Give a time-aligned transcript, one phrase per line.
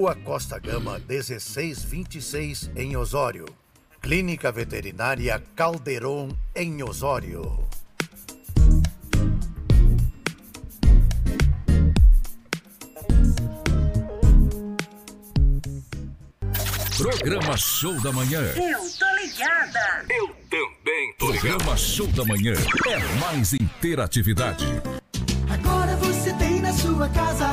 [0.00, 3.44] Rua Costa Gama 1626 em Osório.
[4.00, 7.68] Clínica Veterinária Calderon em Osório.
[16.96, 18.40] Programa Show da Manhã.
[18.56, 20.06] Eu tô ligada.
[20.08, 21.42] Eu também tô ligado.
[21.42, 22.54] Programa Show da Manhã
[22.86, 24.64] é mais interatividade.
[25.50, 27.50] Agora você tem na sua casa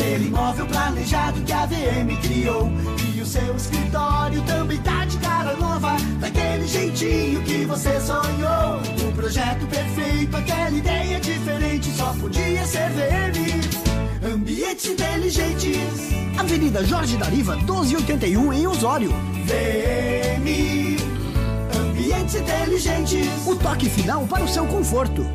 [0.00, 2.70] aquele imóvel planejado que a VM criou.
[3.14, 8.80] E o seu escritório também tá de cara nova, daquele jeitinho que você sonhou.
[9.08, 14.34] O projeto perfeito, aquela ideia diferente, só podia ser VM.
[14.34, 15.78] Ambientes inteligentes.
[16.38, 19.10] Avenida Jorge Dariva, 1281 em Osório.
[19.44, 20.96] VM.
[21.78, 23.46] Ambientes inteligentes.
[23.46, 25.26] O toque final para o seu conforto.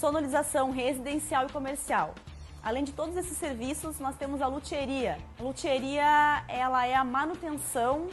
[0.00, 2.14] sonorização residencial e comercial.
[2.62, 5.18] Além de todos esses serviços, nós temos a luthieria.
[5.38, 8.08] A luthieria, ela é a manutenção,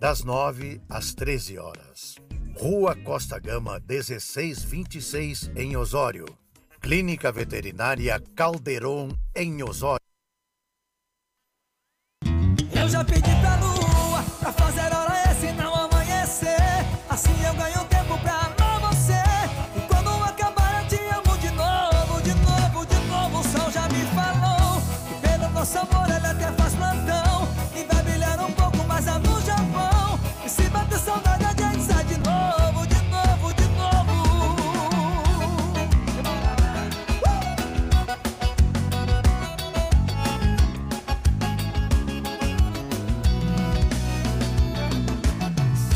[0.00, 2.16] das 9 às 13 horas.
[2.58, 6.26] Rua Costa Gama 1626 em Osório.
[6.80, 9.99] Clínica Veterinária Calderon em Osório.
[12.90, 14.89] Já pedi pra lua pra fazer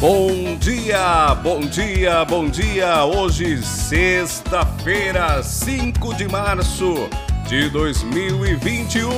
[0.07, 3.07] Bom dia, bom dia, bom dia.
[3.07, 7.09] Hoje, sexta-feira, 5 de março
[7.49, 9.11] de 2021.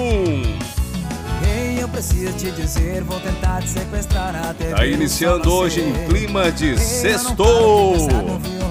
[1.45, 4.77] Ei, eu preciso te dizer, vou tentar te sequestrar na TV.
[4.77, 7.97] Tá iniciando hoje em clima de sextou.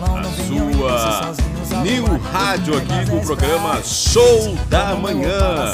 [0.08, 5.74] A sua New Rádio aqui com o programa Show da Manhã.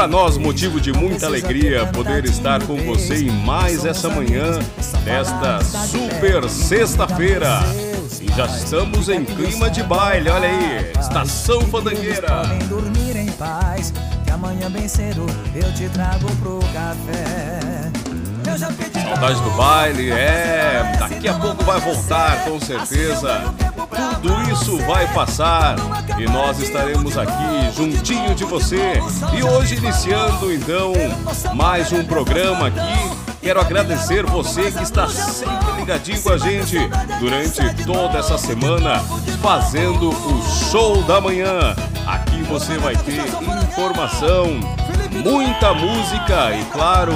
[0.00, 4.58] Para nós, motivo de muita alegria poder estar com você em mais essa manhã
[5.04, 7.60] desta super sexta-feira.
[8.18, 12.28] E já estamos em clima de baile, olha aí, Estação Fandangueira.
[12.28, 13.92] Podem dormir em paz,
[14.24, 17.60] que amanhã bem cedo eu te trago pro café.
[18.50, 20.96] Eu já pedi Saudade do baile, é.
[20.98, 23.54] Daqui a pouco vai voltar, com certeza.
[23.90, 25.76] Tudo isso vai passar
[26.18, 29.00] e nós estaremos aqui juntinho de você.
[29.36, 30.92] E hoje iniciando então
[31.54, 33.30] mais um programa aqui.
[33.42, 36.76] Quero agradecer você que está sempre ligadinho com a gente
[37.18, 39.00] durante toda essa semana,
[39.42, 41.74] fazendo o show da manhã.
[42.06, 43.22] Aqui você vai ter
[43.70, 44.60] informação,
[45.24, 47.14] muita música e, claro,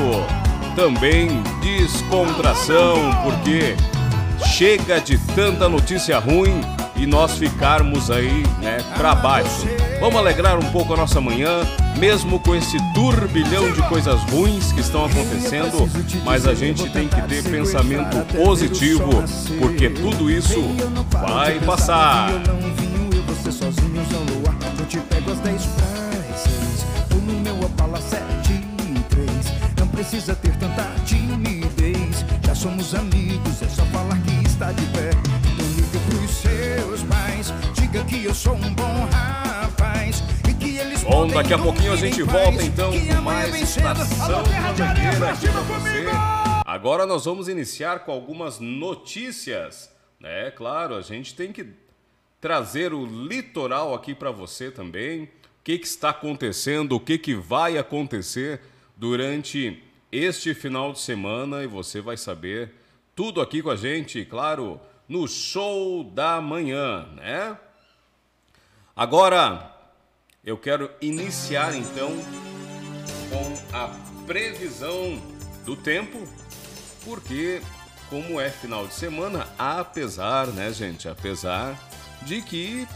[0.75, 3.77] também descontração, porque
[4.45, 6.61] chega de tanta notícia ruim
[6.97, 9.67] e nós ficarmos aí, né, pra baixo.
[10.01, 11.63] Vamos alegrar um pouco a nossa manhã,
[11.99, 15.89] mesmo com esse turbilhão de coisas ruins que estão acontecendo,
[16.25, 19.25] mas a gente tem que ter pensamento positivo,
[19.59, 20.63] porque tudo isso
[21.11, 22.31] vai passar.
[22.47, 24.55] não vinho você sozinhos ao luar.
[24.79, 26.87] Eu te pego às 10 pras 6.
[27.15, 28.61] Ou no meu Opala 7
[29.09, 29.29] 3.
[29.81, 32.25] Não precisa ter tanta timidez.
[32.45, 33.84] Já somos amigos, é só
[34.55, 35.11] está de pé.
[35.59, 37.53] Liga pros seus pais.
[37.75, 40.23] Diga que eu sou um bom rapaz.
[40.49, 45.17] E que eles Bom, daqui a pouquinho a gente volta então com mais Estação aqui
[45.17, 45.49] pra você.
[45.49, 46.11] comigo!
[46.65, 49.91] Agora nós vamos iniciar com algumas notícias,
[50.21, 50.53] né?
[50.53, 51.67] Claro, a gente tem que
[52.41, 55.25] trazer o litoral aqui para você também.
[55.25, 55.29] O
[55.65, 58.61] que, que está acontecendo, o que, que vai acontecer
[58.97, 62.84] durante este final de semana e você vai saber
[63.15, 67.57] tudo aqui com a gente, claro, no show da manhã, né?
[68.97, 69.73] Agora
[70.45, 72.11] eu quero iniciar então
[73.31, 73.91] com a
[74.27, 75.21] previsão
[75.65, 76.27] do tempo,
[77.05, 77.61] porque
[78.09, 81.79] como é final de semana, apesar, né, gente, apesar
[82.23, 82.87] de que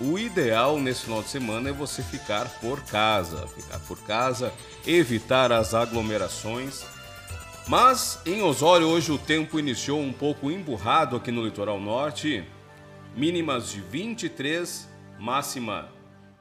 [0.00, 4.52] o ideal nesse final de semana é você ficar por casa, ficar por casa,
[4.86, 6.84] evitar as aglomerações.
[7.68, 12.42] Mas em Osório hoje o tempo iniciou um pouco emburrado aqui no litoral norte,
[13.14, 14.88] mínimas de 23,
[15.18, 15.90] máxima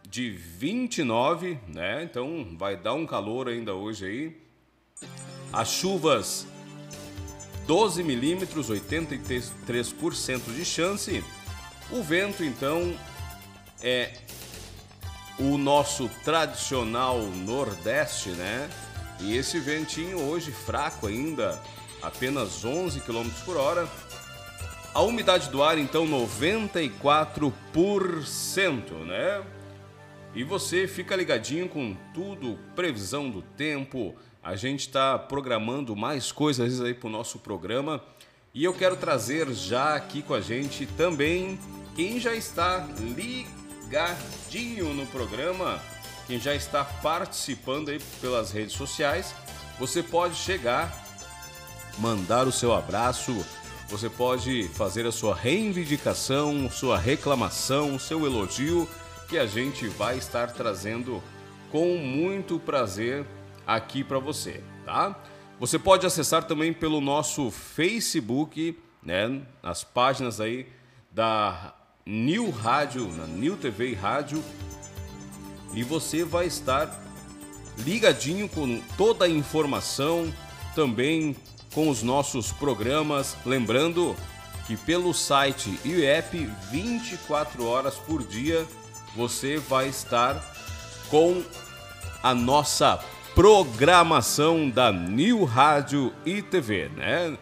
[0.10, 2.02] de 29, né?
[2.02, 4.38] Então vai dar um calor ainda hoje aí.
[5.52, 6.48] As chuvas
[7.66, 11.22] 12 milímetros, 83% de chance.
[11.92, 12.98] O vento então
[13.84, 14.14] é
[15.38, 18.70] o nosso tradicional nordeste, né?
[19.20, 21.60] E esse ventinho hoje fraco ainda,
[22.02, 23.88] apenas 11 km por hora.
[24.94, 29.44] A umidade do ar então 94%, né?
[30.34, 34.16] E você fica ligadinho com tudo, previsão do tempo.
[34.44, 38.04] A gente está programando mais coisas aí para o nosso programa.
[38.54, 41.60] E eu quero trazer já aqui com a gente também
[41.96, 45.82] quem já está ligadinho no programa,
[46.28, 49.34] quem já está participando aí pelas redes sociais.
[49.80, 50.94] Você pode chegar,
[51.98, 53.46] mandar o seu abraço,
[53.88, 58.88] você pode fazer a sua reivindicação, sua reclamação, seu elogio,
[59.30, 61.24] que a gente vai estar trazendo
[61.72, 63.26] com muito prazer
[63.66, 65.16] aqui para você, tá?
[65.60, 70.68] Você pode acessar também pelo nosso Facebook, né, as páginas aí
[71.12, 71.74] da
[72.06, 74.44] New Rádio, na New TV e Rádio,
[75.78, 77.00] e você vai estar
[77.78, 80.34] ligadinho com toda a informação,
[80.74, 81.36] também
[81.72, 83.38] com os nossos programas.
[83.46, 84.16] Lembrando
[84.66, 86.36] que pelo site e app
[86.72, 88.66] 24 horas por dia
[89.16, 90.44] você vai estar
[91.12, 91.44] com
[92.24, 93.00] a nossa
[93.36, 97.38] programação da New Rádio e TV, né?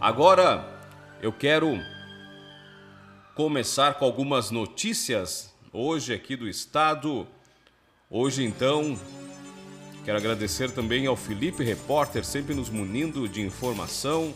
[0.00, 0.64] Agora
[1.20, 1.76] eu quero
[3.34, 7.26] começar com algumas notícias hoje aqui do estado.
[8.10, 8.98] Hoje então
[10.04, 14.34] Quero agradecer também ao Felipe Repórter, sempre nos munindo de informação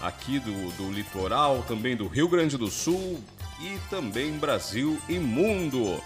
[0.00, 3.18] aqui do, do litoral, também do Rio Grande do Sul
[3.60, 6.00] e também Brasil e mundo.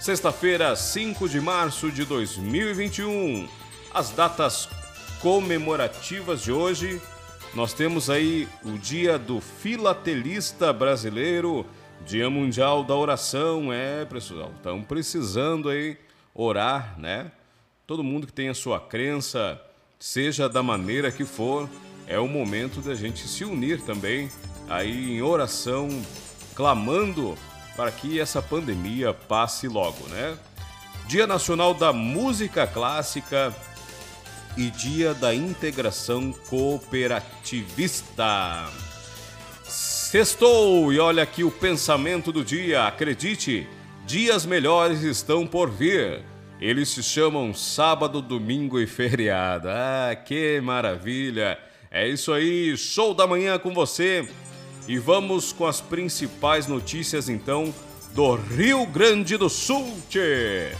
[0.00, 3.46] Sexta-feira, 5 de março de 2021.
[3.92, 4.68] As datas
[5.20, 7.00] comemorativas de hoje,
[7.54, 11.66] nós temos aí o Dia do Filatelista Brasileiro,
[12.06, 15.98] Dia Mundial da Oração, é, pessoal, estão precisando aí
[16.36, 17.32] orar, né?
[17.86, 19.60] Todo mundo que tem a sua crença,
[19.98, 21.68] seja da maneira que for,
[22.06, 24.30] é o momento da gente se unir também
[24.68, 25.88] aí em oração,
[26.54, 27.36] clamando
[27.74, 30.36] para que essa pandemia passe logo, né?
[31.06, 33.54] Dia Nacional da Música Clássica
[34.56, 38.68] e Dia da Integração Cooperativista.
[39.62, 42.86] Sextou e olha aqui o pensamento do dia.
[42.86, 43.68] Acredite,
[44.06, 46.22] dias melhores estão por vir.
[46.60, 49.68] Eles se chamam sábado, domingo e feriado.
[49.68, 51.58] Ah, que maravilha!
[51.90, 54.26] É isso aí, show da manhã com você.
[54.88, 57.74] E vamos com as principais notícias então
[58.14, 59.92] do Rio Grande do Sul.
[60.08, 60.70] Tchê.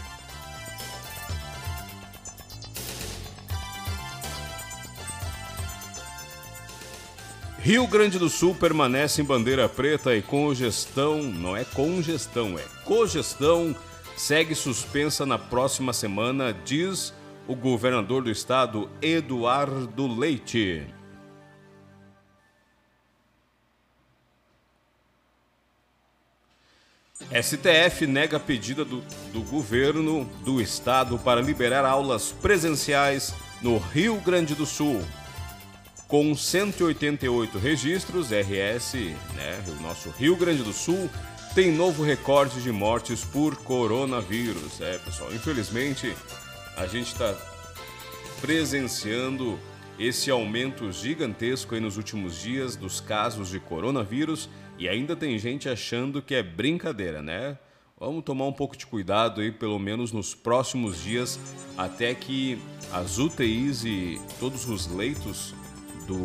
[7.67, 13.75] Rio Grande do Sul permanece em bandeira preta e congestão, não é congestão, é cogestão,
[14.15, 17.13] segue suspensa na próxima semana, diz
[17.45, 20.87] o governador do estado, Eduardo Leite.
[27.29, 29.01] STF nega a pedida do,
[29.33, 35.03] do governo do estado para liberar aulas presenciais no Rio Grande do Sul.
[36.07, 38.93] Com 188 registros, RS,
[39.35, 41.09] né, o nosso Rio Grande do Sul,
[41.53, 44.79] tem novo recorde de mortes por coronavírus.
[44.79, 46.15] É, pessoal, infelizmente
[46.77, 47.35] a gente está
[48.39, 49.59] presenciando
[49.99, 56.21] esse aumento gigantesco nos últimos dias dos casos de coronavírus e ainda tem gente achando
[56.21, 57.57] que é brincadeira, né?
[57.99, 61.39] Vamos tomar um pouco de cuidado aí, pelo menos nos próximos dias,
[61.75, 62.61] até que
[62.93, 65.55] as UTIs e todos os leitos
[66.07, 66.23] do,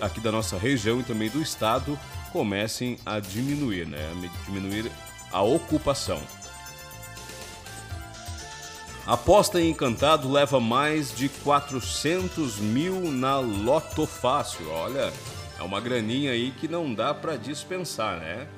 [0.00, 1.98] aqui da nossa região e também do estado
[2.32, 3.98] comecem a diminuir, né?
[4.10, 4.90] A diminuir
[5.30, 6.20] a ocupação.
[9.06, 14.70] Aposta em Encantado leva mais de 400 mil na Loto Fácil.
[14.70, 15.12] Olha,
[15.58, 18.48] é uma graninha aí que não dá para dispensar, né?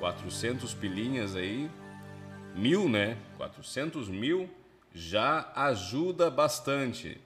[0.00, 1.70] 400 pilinhas aí,
[2.54, 3.16] mil, né?
[3.36, 4.50] 400 mil
[4.92, 7.20] já ajuda bastante.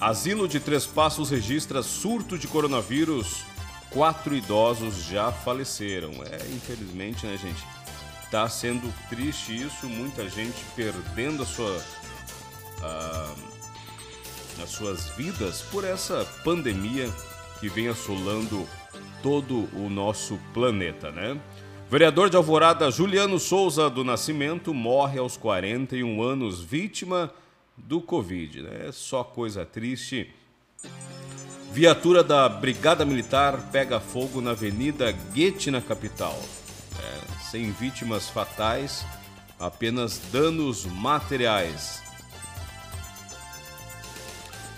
[0.00, 3.44] Asilo de Três Passos registra surto de coronavírus.
[3.90, 6.10] Quatro idosos já faleceram.
[6.30, 7.64] É, infelizmente, né, gente?
[8.30, 11.82] Tá sendo triste isso, muita gente perdendo a sua,
[12.82, 13.34] a,
[14.62, 17.08] as suas vidas por essa pandemia
[17.58, 18.68] que vem assolando
[19.22, 21.40] todo o nosso planeta, né?
[21.88, 27.32] Vereador de Alvorada Juliano Souza do Nascimento morre aos 41 anos, vítima
[27.76, 28.62] do Covid.
[28.62, 28.90] Né?
[28.92, 30.32] Só coisa triste.
[31.72, 36.40] Viatura da Brigada Militar pega fogo na Avenida Guete, na capital.
[36.98, 39.04] É, sem vítimas fatais,
[39.58, 42.02] apenas danos materiais.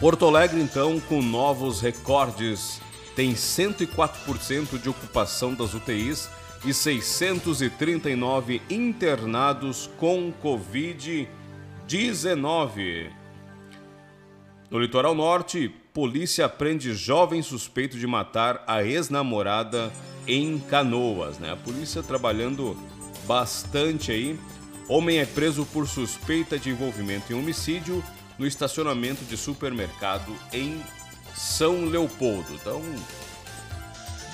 [0.01, 2.81] Porto Alegre, então, com novos recordes,
[3.17, 6.29] tem 104% de ocupação das UTIs
[6.65, 11.38] e 639 internados com Covid-19.
[11.89, 13.11] 19.
[14.71, 19.91] No litoral norte, polícia prende jovem suspeito de matar a ex-namorada
[20.27, 21.51] em Canoas, né?
[21.51, 22.77] A polícia trabalhando
[23.27, 24.39] bastante aí.
[24.87, 28.05] Homem é preso por suspeita de envolvimento em homicídio
[28.39, 30.83] no estacionamento de supermercado em
[31.35, 32.53] São Leopoldo.
[32.53, 32.83] Então,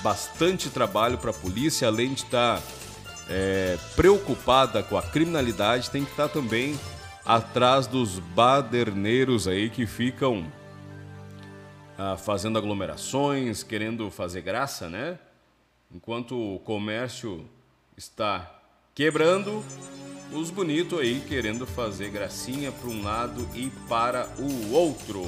[0.03, 2.63] bastante trabalho para a polícia, além de estar tá,
[3.29, 6.77] é, preocupada com a criminalidade, tem que estar tá também
[7.25, 10.45] atrás dos baderneiros aí que ficam
[11.97, 15.17] ah, fazendo aglomerações, querendo fazer graça, né?
[15.93, 17.45] Enquanto o comércio
[17.97, 18.51] está
[18.93, 19.63] quebrando,
[20.31, 25.25] os bonitos aí querendo fazer gracinha para um lado e para o outro.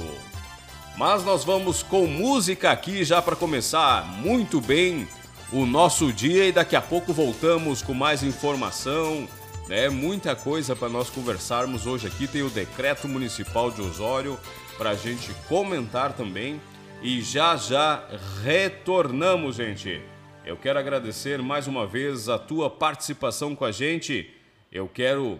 [0.96, 5.08] Mas nós vamos com música aqui já para começar muito bem
[5.52, 9.28] o nosso dia e daqui a pouco voltamos com mais informação
[9.68, 12.26] é muita coisa para nós conversarmos hoje aqui.
[12.26, 14.38] Tem o decreto municipal de Osório
[14.76, 16.60] para a gente comentar também.
[17.02, 18.04] E já já
[18.42, 20.00] retornamos, gente.
[20.44, 24.34] Eu quero agradecer mais uma vez a tua participação com a gente.
[24.72, 25.38] Eu quero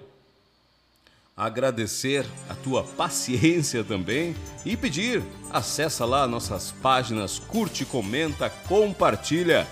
[1.37, 9.67] agradecer a tua paciência também e pedir, acessa lá nossas páginas, curte, comenta, compartilha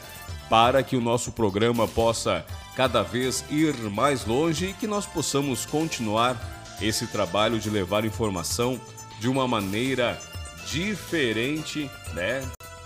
[0.49, 5.64] para que o nosso programa possa cada vez ir mais longe e que nós possamos
[5.64, 6.37] continuar
[6.80, 8.78] esse trabalho de levar informação
[9.18, 10.21] de uma maneira
[10.66, 12.42] diferente, né,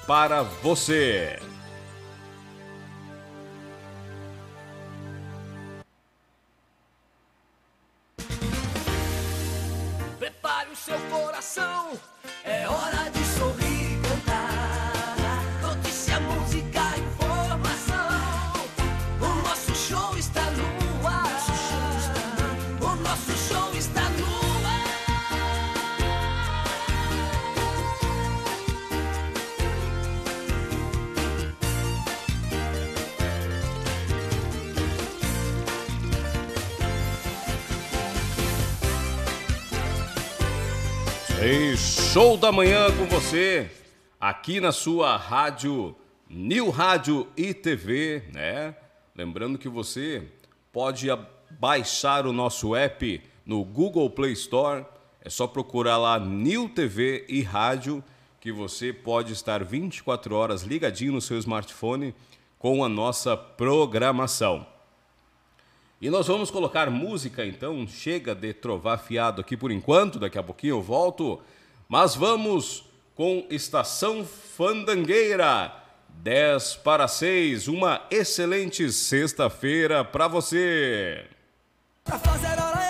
[0.07, 1.41] para você.
[10.21, 11.99] Prepare o seu coração,
[12.45, 13.70] é hora de sorrir
[42.13, 43.71] show da manhã com você,
[44.21, 45.95] aqui na sua rádio
[46.29, 48.75] New Rádio e TV, né?
[49.15, 50.27] Lembrando que você
[50.73, 51.07] pode
[51.61, 54.85] baixar o nosso app no Google Play Store.
[55.25, 58.03] É só procurar lá New TV e Rádio
[58.41, 62.13] que você pode estar 24 horas ligadinho no seu smartphone
[62.59, 64.67] com a nossa programação.
[66.01, 70.43] E nós vamos colocar música então, chega de trovar fiado aqui por enquanto, daqui a
[70.43, 71.41] pouquinho eu volto.
[71.91, 72.85] Mas vamos
[73.17, 75.75] com Estação Fandangueira,
[76.23, 81.27] 10 para 6, uma excelente sexta-feira para você.
[82.05, 82.90] Pra fazer hora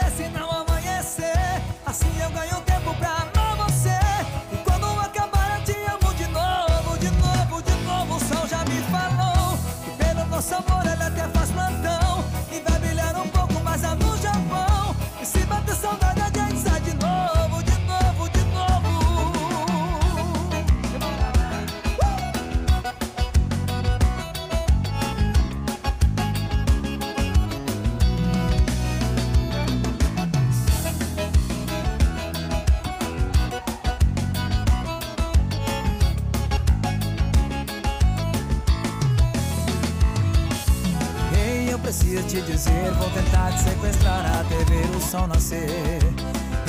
[45.50, 45.99] nascer.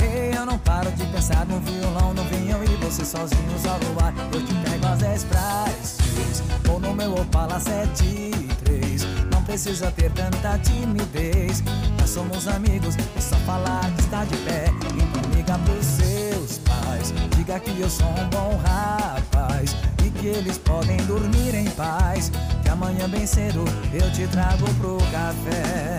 [0.02, 4.12] Ei, eu não paro de pensar no violão, no vinho e você sozinhos ao luar.
[4.32, 9.02] Eu te pego às 10 pras seis, ou no meu Opala 73.
[9.30, 11.62] Não precisa ter tanta timidez,
[11.98, 14.66] nós somos amigos, é só falar que está de pé.
[14.96, 20.58] Então liga pros seus pais, diga que eu sou um bom rapaz e que eles
[20.58, 22.32] podem dormir em paz.
[22.62, 25.98] Que amanhã bem cedo eu te trago pro café.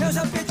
[0.00, 0.47] Eu já pedi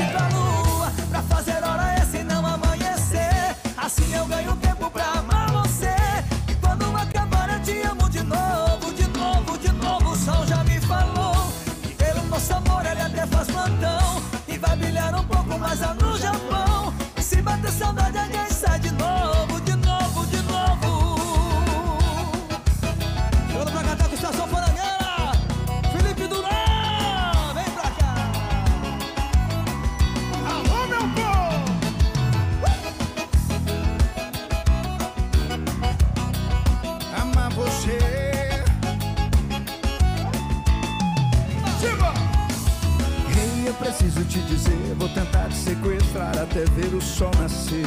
[44.27, 47.85] te dizer, vou tentar te sequestrar até ver o sol nascer.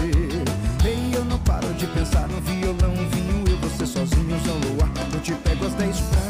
[0.84, 4.90] Ei, eu não paro de pensar no violão, vinho, eu você sozinhos ao luar.
[5.12, 6.29] Eu te pego às 10 para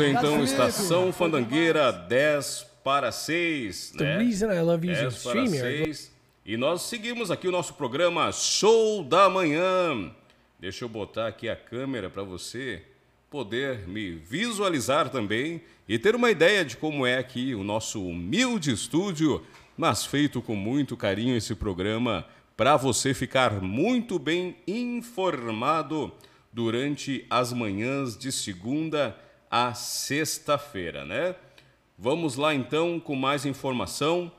[0.00, 3.90] Você então, Estação Fandangueira 10 para 6.
[3.98, 4.16] The né?
[4.16, 5.84] reason I love using 10 para StreamYard.
[5.84, 6.12] 6.
[6.46, 10.10] E nós seguimos aqui o nosso programa Show da Manhã.
[10.58, 12.82] Deixa eu botar aqui a câmera para você
[13.30, 18.72] poder me visualizar também e ter uma ideia de como é aqui o nosso humilde
[18.72, 19.44] estúdio,
[19.76, 22.24] mas feito com muito carinho esse programa
[22.56, 26.10] para você ficar muito bem informado
[26.50, 29.29] durante as manhãs de segunda a
[29.74, 31.34] sexta-feira, né?
[31.98, 34.30] Vamos lá então com mais informação.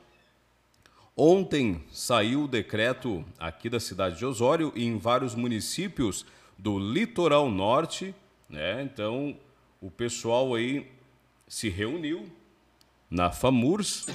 [1.16, 6.24] Ontem saiu o decreto aqui da cidade de Osório e em vários municípios
[6.58, 8.14] do litoral norte,
[8.48, 8.82] né?
[8.82, 9.36] Então,
[9.80, 10.90] o pessoal aí
[11.46, 12.26] se reuniu
[13.10, 14.06] na FAMURS.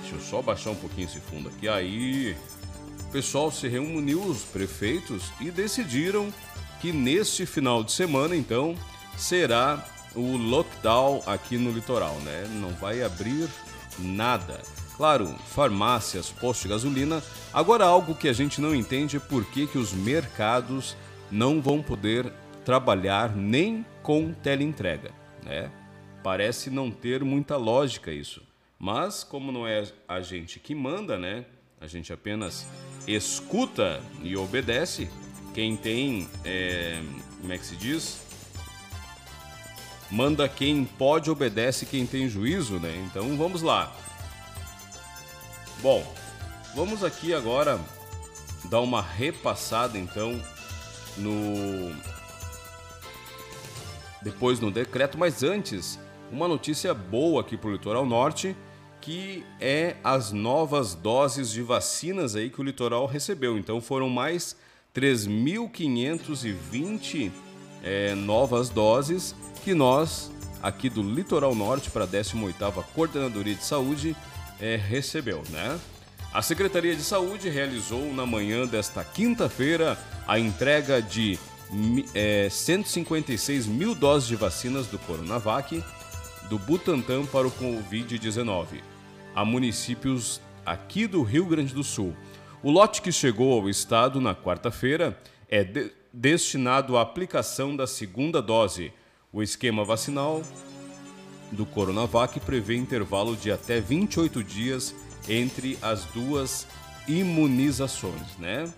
[0.00, 1.66] Deixa eu só baixar um pouquinho esse fundo aqui.
[1.66, 2.36] Aí,
[3.08, 6.32] o pessoal se reuniu, os prefeitos, e decidiram
[6.80, 8.76] que neste final de semana, então,
[9.20, 12.46] será o lockdown aqui no litoral, né?
[12.54, 13.48] Não vai abrir
[13.98, 14.60] nada.
[14.96, 17.22] Claro, farmácias, postos de gasolina.
[17.52, 20.96] Agora, algo que a gente não entende é por que, que os mercados
[21.30, 22.32] não vão poder
[22.64, 25.10] trabalhar nem com teleentrega,
[25.44, 25.70] né?
[26.22, 28.42] Parece não ter muita lógica isso.
[28.78, 31.44] Mas, como não é a gente que manda, né?
[31.80, 32.66] A gente apenas
[33.06, 35.08] escuta e obedece.
[35.54, 37.00] Quem tem, é,
[37.40, 38.29] como é que se diz?
[40.10, 43.00] Manda quem pode, obedece quem tem juízo, né?
[43.06, 43.94] Então vamos lá.
[45.80, 46.04] Bom,
[46.74, 47.78] vamos aqui agora
[48.64, 50.42] dar uma repassada então
[51.16, 51.94] no
[54.22, 55.98] depois no decreto, mas antes
[56.30, 58.54] uma notícia boa aqui para o litoral norte,
[59.00, 63.56] que é as novas doses de vacinas aí que o litoral recebeu.
[63.56, 64.54] Então foram mais
[64.94, 67.32] 3.520
[67.82, 70.30] é, novas doses que nós
[70.62, 74.16] aqui do litoral norte para a 18ª Coordenadoria de Saúde
[74.60, 75.78] é, recebeu, né?
[76.32, 81.38] A Secretaria de Saúde realizou na manhã desta quinta-feira a entrega de
[82.14, 85.82] é, 156 mil doses de vacinas do Coronavac
[86.48, 88.90] do Butantan para o Covid-19
[89.34, 92.14] a municípios aqui do Rio Grande do Sul.
[92.62, 95.18] O lote que chegou ao estado na quarta-feira
[95.48, 98.92] é de destinado à aplicação da segunda dose.
[99.32, 100.42] O esquema vacinal
[101.52, 104.92] do Coronavac prevê intervalo de até 28 dias
[105.28, 106.66] entre as duas
[107.06, 108.68] imunizações, né?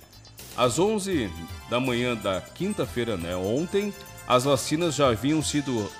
[0.56, 1.30] Às 11
[1.70, 3.92] da manhã da quinta-feira, né, ontem,
[4.28, 5.90] as vacinas já haviam sido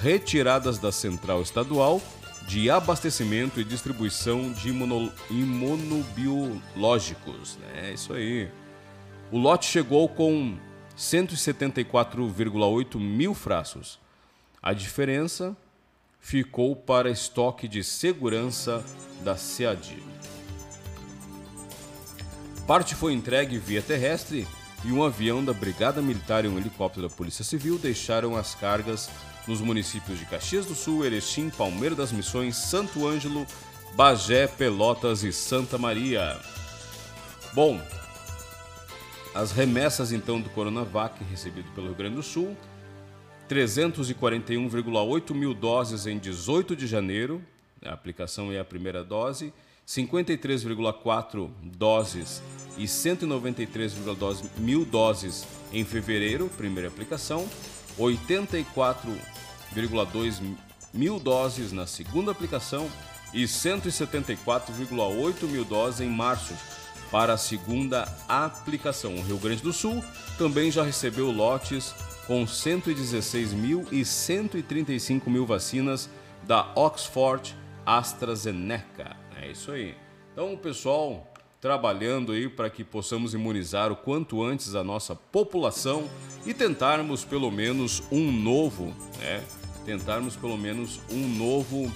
[0.00, 2.02] retiradas da central estadual
[2.48, 7.56] de abastecimento e distribuição de imuno, imunobiológicos.
[7.58, 7.92] Né?
[7.94, 8.48] isso aí.
[9.30, 10.58] O lote chegou com
[11.02, 13.98] 174,8 mil frascos.
[14.62, 15.56] A diferença
[16.20, 18.84] ficou para estoque de segurança
[19.24, 20.00] da SEAD.
[22.68, 24.46] Parte foi entregue via terrestre
[24.84, 29.10] e um avião da Brigada Militar e um helicóptero da Polícia Civil deixaram as cargas
[29.48, 33.44] nos municípios de Caxias do Sul, Erechim, Palmeira das Missões, Santo Ângelo,
[33.96, 36.38] Bagé, Pelotas e Santa Maria.
[37.52, 37.80] Bom,
[39.34, 42.56] as remessas então do Coronavac recebido pelo Rio Grande do Sul,
[43.48, 47.42] 341,8 mil doses em 18 de janeiro,
[47.84, 49.52] a aplicação é a primeira dose,
[49.86, 52.42] 53,4 doses
[52.78, 57.48] e 193,2 mil doses em fevereiro, primeira aplicação,
[57.98, 60.40] 84,2
[60.94, 62.88] mil doses na segunda aplicação
[63.32, 66.54] e 174,8 mil doses em março
[67.12, 69.14] para a segunda aplicação.
[69.14, 70.02] O Rio Grande do Sul
[70.38, 71.94] também já recebeu lotes
[72.26, 76.08] com 116 mil e 135 mil vacinas
[76.44, 79.16] da Oxford AstraZeneca.
[79.40, 79.94] É isso aí.
[80.32, 81.28] Então, pessoal
[81.60, 86.08] trabalhando aí para que possamos imunizar o quanto antes a nossa população
[86.44, 89.44] e tentarmos pelo menos um novo, né?
[89.84, 91.92] Tentarmos pelo menos um novo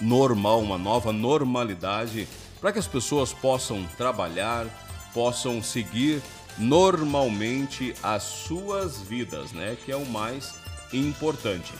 [0.00, 2.26] normal, uma nova normalidade
[2.60, 4.66] para que as pessoas possam trabalhar,
[5.12, 6.22] possam seguir
[6.58, 9.76] normalmente as suas vidas, né?
[9.84, 10.54] Que é o mais
[10.92, 11.72] importante.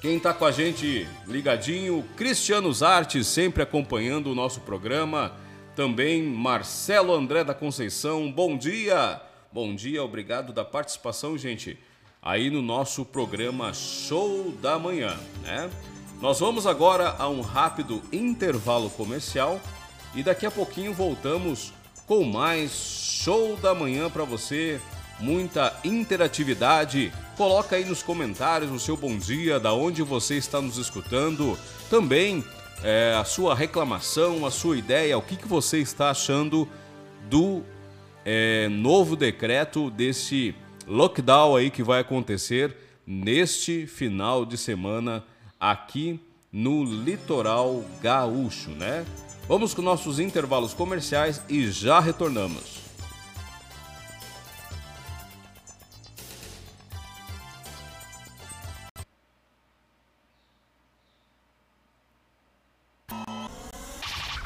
[0.00, 5.32] Quem está com a gente ligadinho, Cristiano Zarte, sempre acompanhando o nosso programa.
[5.74, 9.20] Também Marcelo André da Conceição, bom dia!
[9.50, 11.78] Bom dia, obrigado da participação, gente,
[12.20, 15.70] aí no nosso programa Show da Manhã, né?
[16.20, 19.60] Nós vamos agora a um rápido intervalo comercial
[20.14, 21.72] e daqui a pouquinho voltamos
[22.06, 24.80] com mais Show da Manhã para você
[25.18, 27.12] muita interatividade.
[27.36, 31.58] Coloca aí nos comentários o seu bom dia, da onde você está nos escutando.
[31.90, 32.44] Também
[32.82, 36.68] é, a sua reclamação, a sua ideia, o que, que você está achando
[37.28, 37.62] do
[38.24, 40.54] é, novo decreto desse
[40.86, 45.24] lockdown aí que vai acontecer neste final de semana
[45.70, 46.20] aqui
[46.52, 49.04] no litoral gaúcho, né?
[49.48, 52.82] Vamos com nossos intervalos comerciais e já retornamos.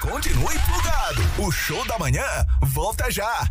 [0.01, 1.47] Continue plugado.
[1.47, 2.25] O show da manhã
[2.63, 3.49] volta já.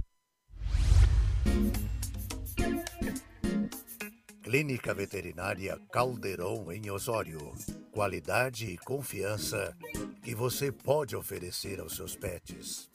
[4.47, 7.53] Clínica Veterinária Caldeirão em Osório.
[7.91, 9.75] Qualidade e confiança
[10.23, 12.89] que você pode oferecer aos seus pets.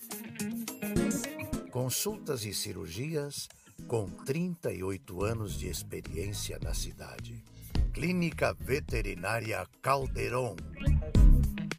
[1.70, 3.50] Consultas e cirurgias
[3.86, 7.44] com 38 anos de experiência na cidade.
[7.92, 10.56] Clínica Veterinária Caldeirão.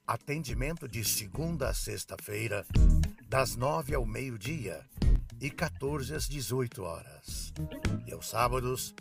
[0.06, 2.64] Atendimento de segunda a sexta-feira,
[3.28, 4.86] das 9 ao meio-dia
[5.42, 7.52] e 14 às 18 horas.
[8.06, 8.94] E aos sábados,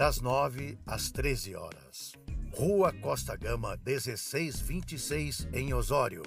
[0.00, 2.14] das 9 às 13 horas.
[2.54, 6.22] Rua Costa Gama 1626 em Osório.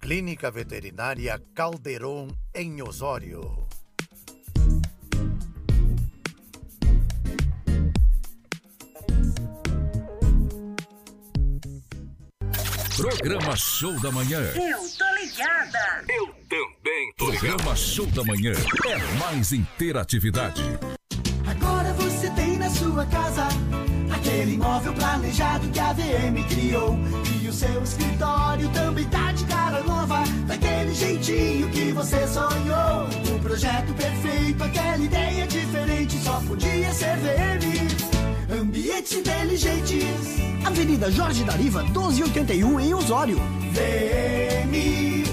[0.00, 3.64] Clínica Veterinária Caldeirão em Osório.
[12.96, 14.40] Programa Show da Manhã.
[14.40, 16.04] Eu tô ligada.
[16.08, 18.52] Eu também tô Programa Show da Manhã
[18.84, 20.60] é mais interatividade.
[22.92, 23.48] Sua casa
[24.14, 26.98] aquele imóvel planejado que a VM criou.
[27.42, 33.08] E o seu escritório também tá de cara nova, daquele jeitinho que você sonhou.
[33.34, 38.60] O projeto perfeito, aquela ideia diferente, só podia ser VM.
[38.60, 40.04] Ambientes inteligentes.
[40.64, 43.38] Avenida Jorge Dariva, 1281 em Osório.
[43.72, 45.24] VM.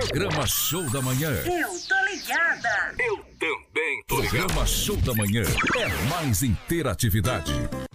[0.01, 1.29] Programa Show da Manhã.
[1.45, 2.95] Eu tô ligada.
[2.97, 5.43] Eu também tô Programa Show da Manhã
[5.77, 7.53] é mais interatividade.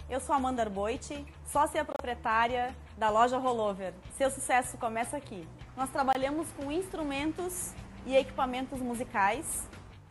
[0.09, 3.93] Eu sou Amanda Arboite, sócia proprietária da loja Rollover.
[4.17, 5.45] Seu sucesso começa aqui.
[5.75, 7.73] Nós trabalhamos com instrumentos
[8.05, 9.67] e equipamentos musicais,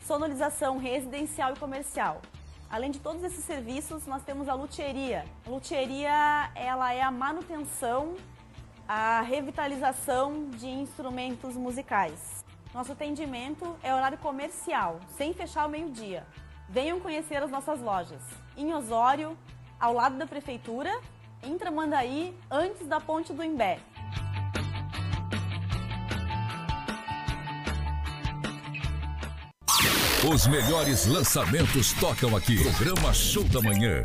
[0.06, 2.20] sonorização residencial e comercial.
[2.68, 5.24] Além de todos esses serviços, nós temos a luthieria.
[5.46, 8.16] A luthieria, ela é a manutenção,
[8.88, 12.44] a revitalização de instrumentos musicais.
[12.72, 16.26] Nosso atendimento é horário comercial, sem fechar ao meio-dia.
[16.68, 18.22] Venham conhecer as nossas lojas.
[18.56, 19.36] Em Osório,
[19.80, 20.90] ao lado da prefeitura,
[21.42, 23.78] em Tramandaí, antes da ponte do Imbé.
[30.32, 32.60] Os melhores lançamentos tocam aqui.
[32.62, 34.04] Programa Show da Manhã.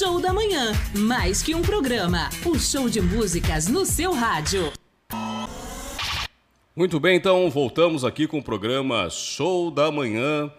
[0.00, 2.30] Show da Manhã, mais que um programa.
[2.46, 4.72] O show de músicas no seu rádio.
[6.74, 10.50] Muito bem, então voltamos aqui com o programa Show da Manhã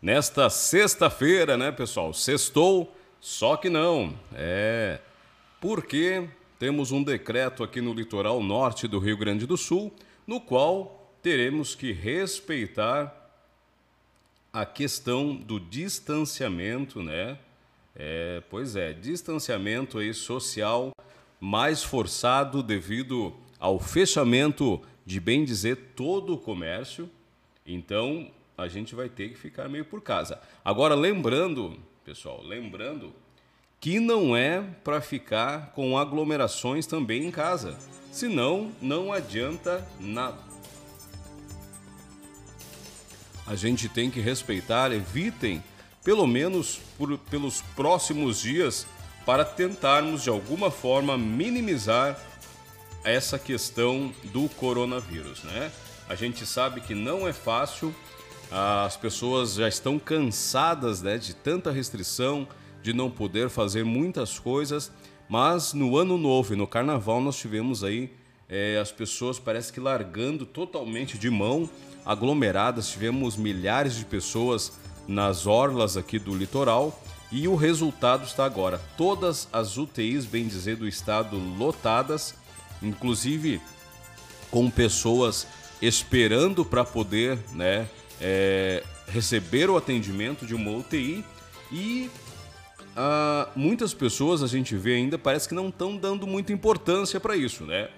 [0.00, 2.14] nesta sexta-feira, né, pessoal?
[2.14, 4.14] Sextou, só que não.
[4.32, 5.00] É
[5.60, 9.92] porque temos um decreto aqui no litoral norte do Rio Grande do Sul,
[10.24, 13.12] no qual teremos que respeitar
[14.52, 17.36] a questão do distanciamento, né?
[17.96, 20.90] É, pois é, distanciamento aí social
[21.40, 27.08] mais forçado devido ao fechamento de bem dizer todo o comércio.
[27.66, 30.40] Então a gente vai ter que ficar meio por casa.
[30.64, 33.12] Agora lembrando, pessoal, lembrando
[33.80, 37.78] que não é para ficar com aglomerações também em casa.
[38.10, 40.38] Senão não adianta nada.
[43.46, 45.62] A gente tem que respeitar, evitem
[46.04, 48.86] pelo menos por, pelos próximos dias,
[49.24, 52.20] para tentarmos de alguma forma minimizar
[53.02, 55.72] essa questão do coronavírus, né?
[56.06, 57.94] A gente sabe que não é fácil,
[58.50, 62.46] as pessoas já estão cansadas né, de tanta restrição,
[62.82, 64.92] de não poder fazer muitas coisas,
[65.28, 68.12] mas no ano novo e no carnaval nós tivemos aí
[68.48, 71.68] eh, as pessoas parece que largando totalmente de mão,
[72.04, 74.72] aglomeradas, tivemos milhares de pessoas
[75.06, 76.98] nas orlas aqui do litoral
[77.32, 78.80] E o resultado está agora.
[78.96, 82.34] Todas as UTIs, bem dizer, do estado lotadas,
[82.82, 83.60] inclusive
[84.50, 85.46] com pessoas
[85.82, 87.88] esperando para poder né,
[88.20, 91.24] é, receber o atendimento de uma UTI
[91.72, 92.08] e
[92.96, 97.36] ah, muitas pessoas a gente vê ainda parece que não estão dando muita importância para
[97.36, 97.88] isso, né?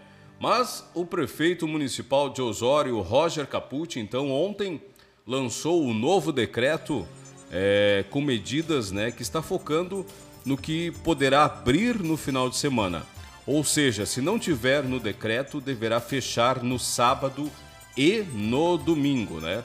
[0.41, 4.81] Mas o prefeito municipal de Osório, Roger Capucci, então ontem
[5.27, 7.07] lançou o novo decreto
[7.51, 10.07] é, com medidas né, que está focando
[10.45, 13.03] no que poderá abrir no final de semana.
[13.47, 17.51] Ou seja, se não tiver no decreto, deverá fechar no sábado
[17.97, 19.63] e no domingo, né?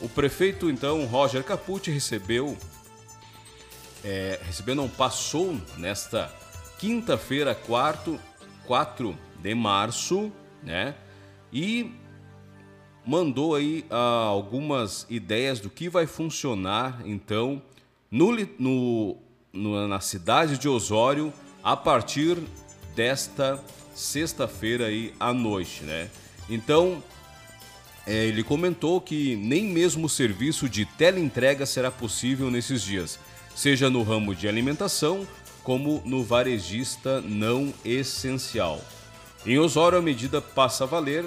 [0.00, 2.56] O prefeito, então, Roger Capucci, recebeu,
[4.04, 6.32] é, recebeu, não, passou nesta
[6.78, 8.20] quinta-feira, 4
[9.40, 10.94] de março, né?
[11.52, 11.92] E
[13.06, 17.60] mandou aí ah, algumas ideias do que vai funcionar, então,
[18.10, 19.16] no, no,
[19.52, 22.38] no, na cidade de Osório a partir
[22.94, 23.62] desta
[23.94, 26.08] sexta-feira aí à noite, né?
[26.48, 27.02] Então,
[28.06, 33.18] é, ele comentou que nem mesmo o serviço de teleentrega será possível nesses dias,
[33.54, 35.26] seja no ramo de alimentação
[35.62, 38.80] como no varejista não essencial.
[39.46, 41.24] Em Osório, a medida passa a valer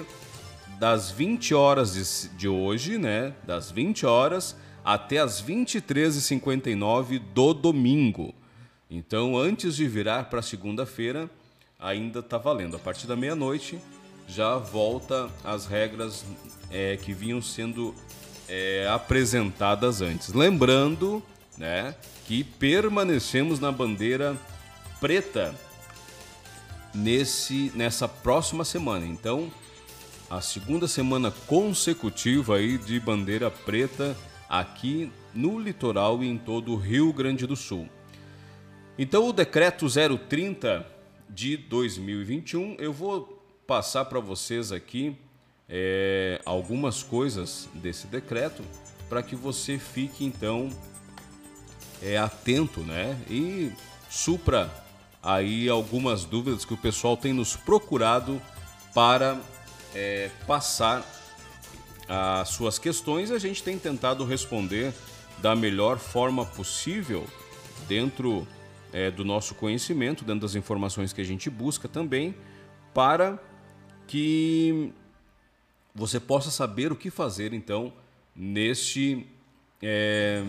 [0.78, 3.34] das 20 horas de, hoje, né?
[3.44, 8.34] Das 20 horas até as 23h59 do domingo.
[8.90, 11.28] Então, antes de virar para segunda-feira,
[11.78, 12.76] ainda está valendo.
[12.76, 13.78] A partir da meia-noite
[14.26, 16.24] já volta as regras
[16.70, 17.94] é, que vinham sendo
[18.48, 20.32] é, apresentadas antes.
[20.32, 21.22] Lembrando
[21.56, 21.94] né,
[22.26, 24.36] que permanecemos na bandeira
[25.00, 25.54] preta
[26.94, 29.06] nesse, nessa próxima semana.
[29.06, 29.50] Então,
[30.30, 34.16] a segunda semana consecutiva aí de bandeira preta
[34.48, 37.88] aqui no litoral e em todo o Rio Grande do Sul.
[38.98, 39.86] Então, o decreto
[40.28, 40.86] 030
[41.30, 45.16] de 2021, eu vou passar para vocês aqui
[45.68, 48.62] é, algumas coisas desse decreto
[49.08, 50.68] para que você fique então
[52.02, 53.18] é, atento, né?
[53.30, 53.72] E
[54.10, 54.70] supra
[55.22, 58.40] aí algumas dúvidas que o pessoal tem nos procurado
[58.94, 59.38] para
[59.94, 61.04] é, passar
[62.08, 63.30] as suas questões.
[63.30, 64.92] A gente tem tentado responder
[65.38, 67.26] da melhor forma possível
[67.86, 68.46] dentro
[68.92, 72.34] é, do nosso conhecimento, dentro das informações que a gente busca também,
[72.94, 73.38] para
[74.06, 74.92] que
[75.94, 77.92] você possa saber o que fazer então
[78.34, 79.26] neste
[79.82, 80.42] é,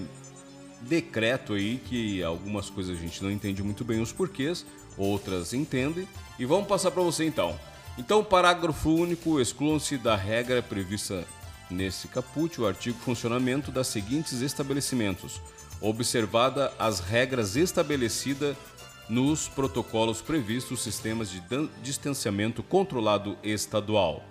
[0.82, 4.65] decreto aí que algumas coisas a gente não entende muito bem os porquês,
[4.97, 7.60] outras entendem e vamos passar para você então.
[7.99, 11.25] Então, parágrafo único, excluam-se da regra prevista
[11.69, 15.41] nesse caput o artigo funcionamento das seguintes estabelecimentos,
[15.81, 18.55] observada as regras estabelecidas
[19.09, 21.43] nos protocolos previstos sistemas de
[21.83, 24.23] distanciamento controlado estadual.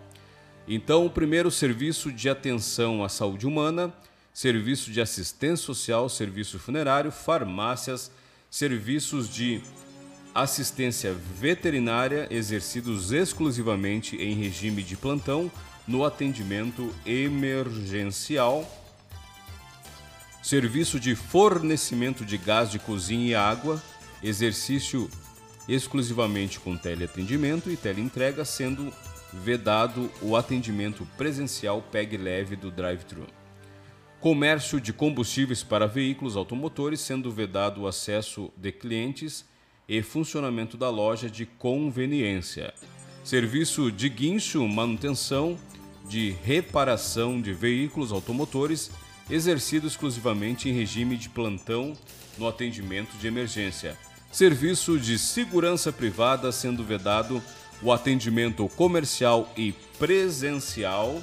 [0.67, 3.93] Então, o primeiro serviço de atenção à saúde humana,
[4.33, 8.11] serviço de assistência social, serviço funerário, farmácias,
[8.49, 9.61] serviços de
[10.43, 15.51] assistência veterinária exercidos exclusivamente em regime de plantão
[15.87, 18.65] no atendimento emergencial,
[20.43, 23.83] serviço de fornecimento de gás de cozinha e água,
[24.23, 25.11] exercício
[25.69, 28.93] exclusivamente com teleatendimento e teleentrega, sendo
[29.33, 33.27] vedado o atendimento presencial PEG leve do drive-thru.
[34.21, 39.48] Comércio de combustíveis para veículos automotores, sendo vedado o acesso de clientes
[39.89, 42.75] e funcionamento da loja de conveniência.
[43.25, 45.59] Serviço de guincho, manutenção,
[46.09, 48.91] de reparação de veículos automotores,
[49.31, 51.97] exercido exclusivamente em regime de plantão
[52.37, 53.97] no atendimento de emergência.
[54.31, 57.43] Serviço de segurança privada, sendo vedado
[57.83, 61.23] o atendimento comercial e presencial.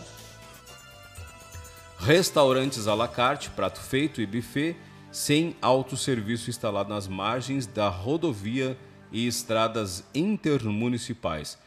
[1.98, 4.76] Restaurantes à la carte, prato feito e buffet,
[5.16, 8.78] sem autosserviço instalado nas margens da rodovia
[9.14, 11.58] e estradas intermunicipais,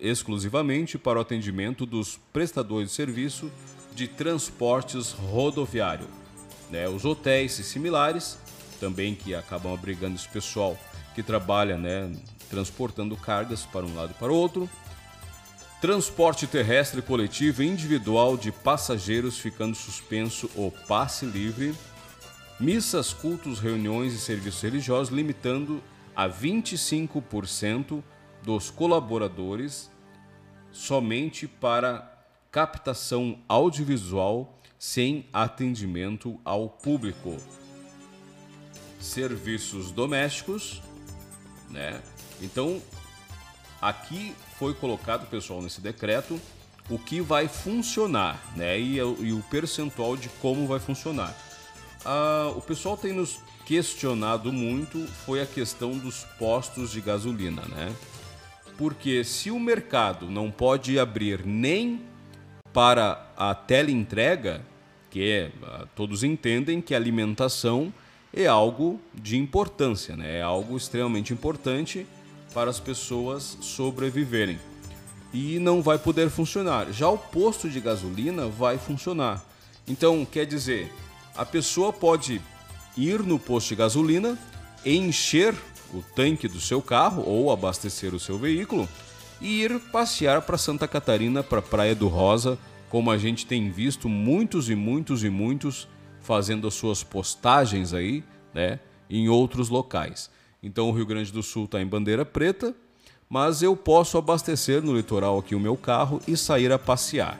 [0.00, 3.52] exclusivamente para o atendimento dos prestadores de serviço
[3.94, 6.08] de transportes rodoviário.
[6.72, 8.36] Né, os hotéis e similares,
[8.80, 10.76] também que acabam abrigando esse pessoal
[11.14, 12.10] que trabalha né,
[12.50, 14.68] transportando cargas para um lado e para o outro.
[15.80, 21.72] Transporte terrestre coletivo e individual de passageiros ficando suspenso o passe livre
[22.60, 25.82] missas, cultos, reuniões e serviços religiosos, limitando
[26.14, 28.02] a 25%
[28.42, 29.90] dos colaboradores
[30.72, 32.18] somente para
[32.50, 37.36] captação audiovisual sem atendimento ao público.
[39.00, 40.82] serviços domésticos,
[41.70, 42.02] né?
[42.40, 42.82] Então,
[43.80, 46.40] aqui foi colocado, pessoal, nesse decreto,
[46.90, 48.78] o que vai funcionar, né?
[48.78, 51.32] E, e o percentual de como vai funcionar.
[52.04, 57.94] Ah, o pessoal tem nos questionado muito foi a questão dos postos de gasolina, né?
[58.76, 62.00] Porque se o mercado não pode abrir nem
[62.72, 64.62] para a teleentrega,
[65.10, 67.92] que é, ah, todos entendem que alimentação
[68.32, 70.38] é algo de importância, né?
[70.38, 72.06] é algo extremamente importante
[72.54, 74.58] para as pessoas sobreviverem.
[75.32, 76.90] E não vai poder funcionar.
[76.92, 79.44] Já o posto de gasolina vai funcionar.
[79.86, 80.90] Então, quer dizer,
[81.38, 82.42] a pessoa pode
[82.96, 84.36] ir no posto de gasolina,
[84.84, 85.54] encher
[85.94, 88.88] o tanque do seu carro ou abastecer o seu veículo
[89.40, 92.58] e ir passear para Santa Catarina, para Praia do Rosa,
[92.90, 95.86] como a gente tem visto muitos e muitos e muitos
[96.20, 100.28] fazendo as suas postagens aí, né, em outros locais.
[100.60, 102.74] Então o Rio Grande do Sul está em bandeira preta,
[103.30, 107.38] mas eu posso abastecer no litoral aqui o meu carro e sair a passear.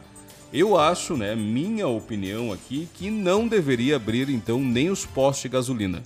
[0.53, 5.49] Eu acho, né, minha opinião aqui, que não deveria abrir então nem os postos de
[5.51, 6.03] gasolina.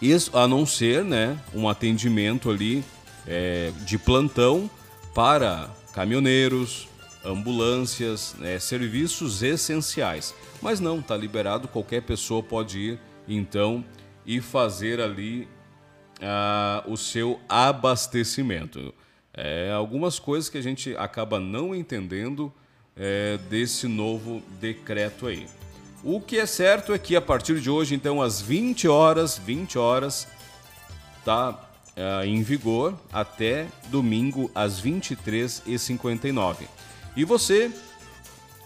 [0.00, 2.84] Isso, a não ser, né, um atendimento ali
[3.26, 4.70] é, de plantão
[5.12, 6.88] para caminhoneiros,
[7.24, 10.32] ambulâncias, né, serviços essenciais.
[10.62, 13.84] Mas não, está liberado, qualquer pessoa pode ir então
[14.24, 15.48] e fazer ali
[16.22, 18.94] ah, o seu abastecimento.
[19.32, 22.52] É, algumas coisas que a gente acaba não entendendo
[22.96, 25.46] é, desse novo decreto aí.
[26.02, 29.78] O que é certo é que a partir de hoje, então, às 20 horas, 20
[29.78, 30.28] horas,
[31.24, 31.58] tá
[31.96, 36.66] é, em vigor até domingo às 23h59.
[37.16, 37.70] E você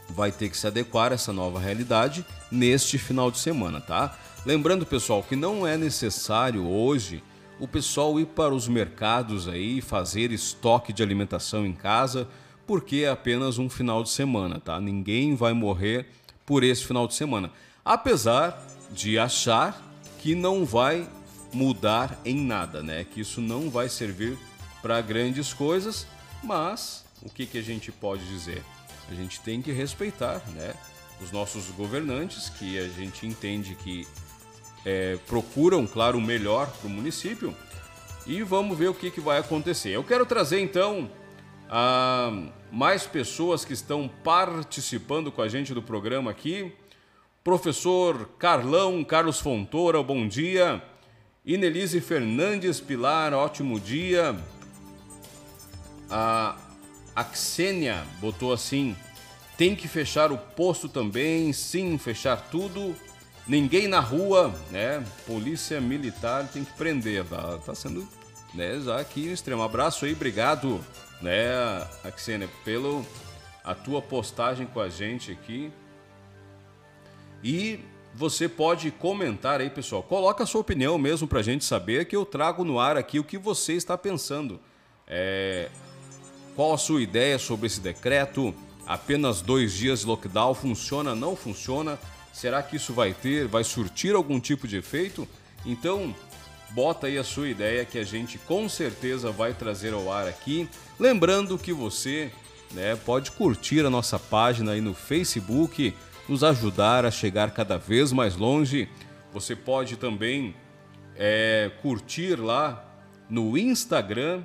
[0.09, 4.17] vai ter que se adequar a essa nova realidade neste final de semana, tá?
[4.45, 7.23] Lembrando, pessoal, que não é necessário hoje
[7.61, 12.27] o pessoal ir para os mercados aí fazer estoque de alimentação em casa,
[12.69, 14.79] porque é apenas um final de semana, tá?
[14.79, 16.07] Ninguém vai morrer
[16.45, 17.51] por esse final de semana.
[17.83, 18.63] Apesar
[18.93, 19.83] de achar
[20.19, 21.09] que não vai
[21.51, 23.05] mudar em nada, né?
[23.05, 24.37] Que isso não vai servir
[24.83, 26.07] para grandes coisas,
[26.45, 28.63] mas o que, que a gente pode dizer?
[29.11, 30.75] A gente tem que respeitar né,
[31.23, 34.07] os nossos governantes, que a gente entende que
[34.85, 37.57] é, procuram, claro, o melhor para o município.
[38.27, 39.89] E vamos ver o que, que vai acontecer.
[39.89, 41.11] Eu quero trazer então
[41.69, 42.33] a
[42.71, 46.73] mais pessoas que estão participando com a gente do programa aqui.
[47.45, 50.83] Professor Carlão Carlos Fontoura, bom dia.
[51.45, 54.37] Inelise Fernandes Pilar, ótimo dia.
[56.11, 56.57] A
[57.19, 58.97] a Xênia botou assim:
[59.57, 62.95] tem que fechar o posto também, sim, fechar tudo.
[63.45, 65.05] Ninguém na rua, né?
[65.27, 67.25] Polícia militar tem que prender.
[67.25, 68.07] Tá, tá sendo,
[68.55, 68.79] né?
[68.79, 70.81] Já aqui um extremo abraço aí, obrigado,
[71.21, 73.05] né, Axênia, pelo
[73.65, 75.71] a tua postagem com a gente aqui.
[77.43, 77.81] E
[78.15, 80.03] você pode comentar aí, pessoal.
[80.03, 83.25] Coloca a sua opinião mesmo pra gente saber que eu trago no ar aqui o
[83.25, 84.59] que você está pensando.
[85.07, 85.69] É,
[86.57, 88.55] qual a sua ideia sobre esse decreto?
[88.87, 91.15] Apenas dois dias de lockdown funciona?
[91.15, 91.99] Não funciona?
[92.33, 95.29] Será que isso vai ter, vai surtir algum tipo de efeito?
[95.67, 96.15] Então,
[96.71, 100.69] bota aí a sua ideia que a gente com certeza vai trazer ao ar aqui.
[100.99, 102.31] Lembrando que você
[102.73, 105.95] né, pode curtir a nossa página aí no Facebook,
[106.29, 108.89] nos ajudar a chegar cada vez mais longe.
[109.33, 110.55] Você pode também
[111.17, 112.85] é, curtir lá
[113.29, 114.43] no Instagram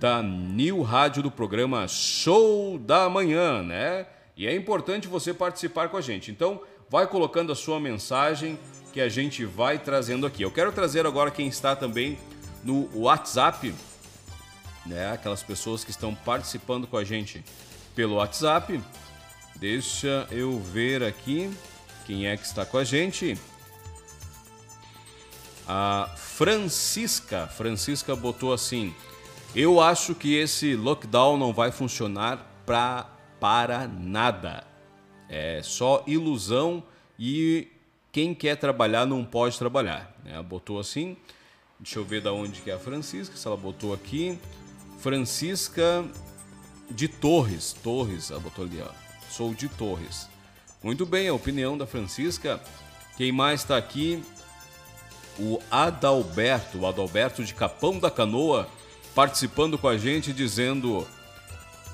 [0.00, 4.06] da New Rádio do programa Show da Manhã, né?
[4.36, 6.30] E é importante você participar com a gente.
[6.30, 6.60] Então,
[6.90, 8.58] vai colocando a sua mensagem
[8.92, 10.42] que a gente vai trazendo aqui.
[10.42, 12.18] Eu quero trazer agora quem está também
[12.62, 13.74] no WhatsApp,
[14.84, 15.12] né?
[15.12, 17.44] Aquelas pessoas que estão participando com a gente
[17.94, 18.80] pelo WhatsApp.
[19.56, 21.50] Deixa eu ver aqui
[22.06, 23.38] quem é que está com a gente.
[25.66, 28.94] A Francisca, Francisca botou assim:
[29.54, 33.10] "Eu acho que esse lockdown não vai funcionar pra,
[33.40, 34.64] para nada.
[35.28, 36.82] É só ilusão
[37.18, 37.68] e
[38.12, 41.16] quem quer trabalhar não pode trabalhar." Ela botou assim.
[41.78, 44.38] Deixa eu ver da onde que é a Francisca, se ela botou aqui.
[44.98, 46.04] Francisca
[46.90, 48.90] de Torres, Torres, ela botou ali, ó.
[49.28, 50.28] Sou de Torres.
[50.82, 52.60] Muito bem, a opinião da Francisca.
[53.16, 54.22] Quem mais está aqui?
[55.38, 58.68] O Adalberto, o Adalberto de Capão da Canoa,
[59.14, 61.06] participando com a gente, dizendo: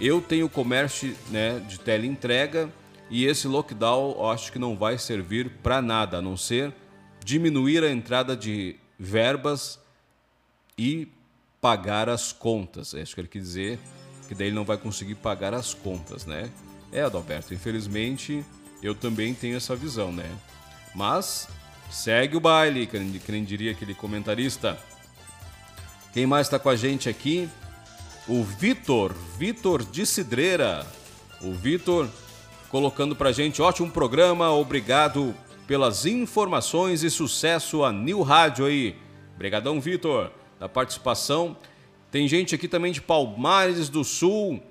[0.02, 2.68] Eu tenho comércio né, de teleentrega
[3.08, 6.74] e esse lockdown acho que não vai servir para nada, a não ser
[7.24, 9.78] diminuir a entrada de verbas
[10.76, 11.06] e
[11.60, 12.94] pagar as contas.
[12.94, 13.78] É isso que ele quer dizer,
[14.26, 16.50] que daí ele não vai conseguir pagar as contas, né?
[16.90, 18.44] É, Adalberto, infelizmente
[18.82, 20.28] eu também tenho essa visão, né?
[20.96, 21.46] Mas
[21.92, 24.76] segue o baile, que nem diria aquele comentarista.
[26.12, 27.48] Quem mais está com a gente aqui?
[28.28, 30.86] O Vitor, Vitor de Cidreira.
[31.40, 32.08] O Vitor
[32.68, 35.34] colocando pra gente ótimo programa, obrigado
[35.66, 38.94] pelas informações e sucesso a New Rádio aí.
[39.34, 41.56] Obrigadão, Vitor, da participação.
[42.12, 44.62] Tem gente aqui também de Palmares do Sul,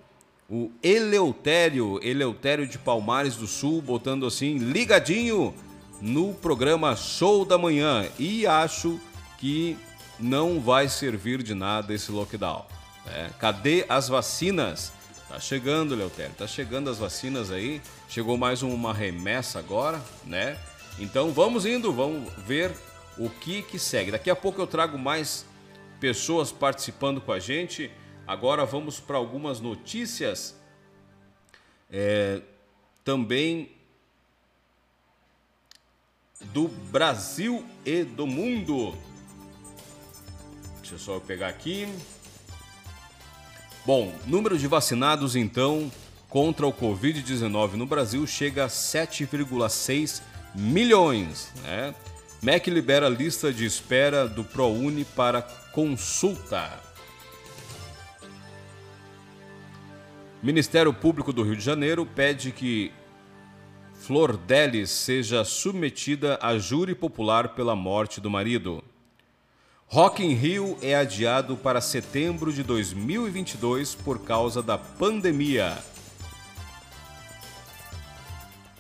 [0.50, 5.54] o Eleutério, Eleutério de Palmares do Sul, botando assim, ligadinho
[6.02, 8.08] no programa Show da Manhã.
[8.18, 8.98] E acho
[9.38, 9.78] que
[10.18, 12.66] não vai servir de nada esse lockdown.
[13.06, 13.32] Né?
[13.40, 14.92] Cadê as vacinas?
[15.28, 17.82] Tá chegando, Eleutério, tá chegando as vacinas aí.
[18.10, 20.60] Chegou mais uma remessa agora, né?
[21.00, 22.76] Então vamos indo, vamos ver
[23.18, 24.12] o que que segue.
[24.12, 25.46] Daqui a pouco eu trago mais
[26.02, 27.90] pessoas participando com a gente.
[28.28, 30.56] Agora vamos para algumas notícias
[31.90, 32.42] é,
[33.04, 33.72] também
[36.54, 38.98] do Brasil e do mundo.
[40.80, 41.88] Deixa eu só pegar aqui.
[43.84, 45.92] Bom, número de vacinados então
[46.30, 50.22] contra o Covid-19 no Brasil chega a 7,6
[50.54, 51.52] milhões.
[51.64, 51.96] Né?
[52.44, 56.80] MEC libera lista de espera do ProUni para consulta.
[60.44, 62.92] Ministério Público do Rio de Janeiro pede que
[63.96, 68.84] Flor Delis seja submetida a júri popular pela morte do marido.
[69.92, 75.78] Rock in Rio é adiado para setembro de 2022 por causa da pandemia.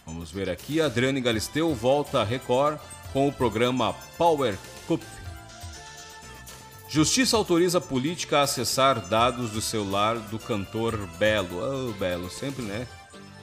[0.05, 2.79] Vamos ver aqui, Adriane Galisteu volta a Record
[3.11, 4.57] com o programa Power
[4.87, 5.01] Cup.
[6.87, 11.89] Justiça autoriza a política a acessar dados do celular do cantor Belo.
[11.89, 12.87] Oh, Belo, sempre, né?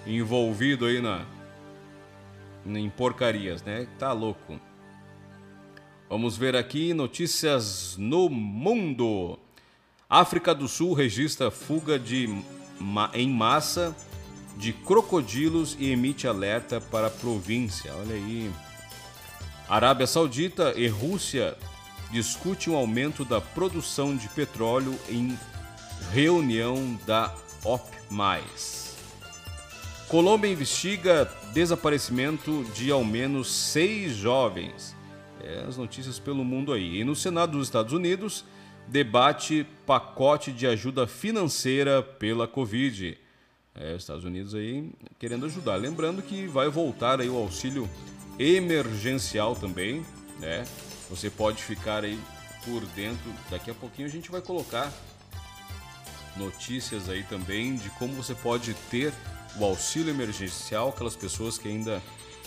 [0.06, 1.26] Envolvido aí na
[2.64, 3.86] em porcarias, né?
[3.98, 4.58] Tá louco.
[6.08, 9.38] Vamos ver aqui notícias no mundo.
[10.08, 12.26] África do Sul registra fuga de
[13.12, 13.94] em massa
[14.56, 17.92] de crocodilos e emite alerta para a província.
[17.94, 18.50] Olha aí.
[19.68, 21.54] Arábia Saudita e Rússia
[22.10, 25.38] discutem um aumento da produção de petróleo em
[26.10, 27.84] reunião da OP+.
[30.08, 34.96] Colômbia investiga desaparecimento de ao menos seis jovens.
[35.48, 37.00] É, as notícias pelo mundo aí.
[37.00, 38.44] E no Senado dos Estados Unidos,
[38.86, 43.16] debate pacote de ajuda financeira pela Covid.
[43.74, 45.76] É, os Estados Unidos aí querendo ajudar.
[45.76, 47.88] Lembrando que vai voltar aí o auxílio
[48.38, 50.04] emergencial também,
[50.38, 50.66] né?
[51.08, 52.20] Você pode ficar aí
[52.62, 53.32] por dentro.
[53.50, 54.92] Daqui a pouquinho a gente vai colocar
[56.36, 59.14] notícias aí também de como você pode ter
[59.56, 62.02] o auxílio emergencial, aquelas pessoas que ainda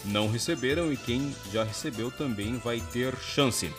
[0.05, 3.71] não receberam e quem já recebeu também vai ter chance.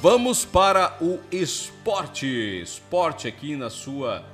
[0.00, 2.26] Vamos para o esporte.
[2.62, 4.24] Esporte aqui na sua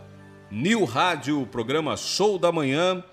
[0.50, 3.04] New Rádio, programa Show da Manhã.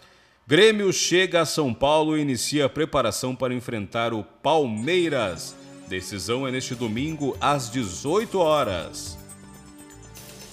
[0.47, 5.53] Grêmio chega a São Paulo e inicia a preparação para enfrentar o Palmeiras.
[5.87, 9.17] Decisão é neste domingo às 18 horas.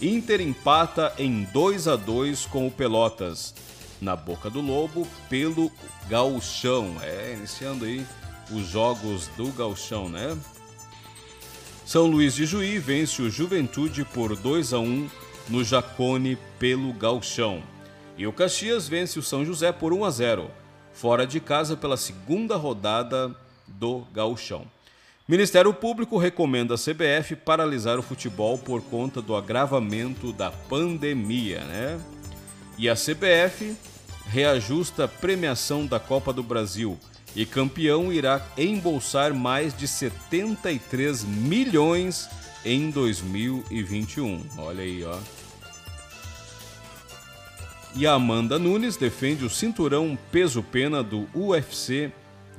[0.02, 3.54] Inter empata em 2 a 2 com o Pelotas.
[4.04, 5.72] Na boca do Lobo pelo
[6.10, 6.94] Gauchão.
[7.00, 8.06] É, iniciando aí
[8.52, 10.36] os jogos do Gauchão, né?
[11.86, 15.08] São Luís de Juí vence o Juventude por 2 a 1
[15.48, 17.62] no Jacone pelo Galchão.
[18.18, 20.50] E o Caxias vence o São José por 1 a 0.
[20.92, 23.34] fora de casa pela segunda rodada
[23.66, 24.66] do Gauchão.
[25.26, 31.98] Ministério Público recomenda a CBF paralisar o futebol por conta do agravamento da pandemia, né?
[32.76, 33.74] E a CBF
[34.26, 36.98] reajusta a premiação da Copa do Brasil
[37.34, 42.28] e campeão irá embolsar mais de 73 milhões
[42.64, 44.42] em 2021.
[44.58, 45.18] Olha aí, ó.
[47.96, 52.12] E a Amanda Nunes defende o cinturão peso-pena do UFC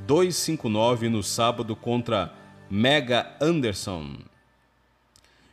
[0.07, 2.33] 259 no sábado contra
[2.69, 4.17] Mega Anderson.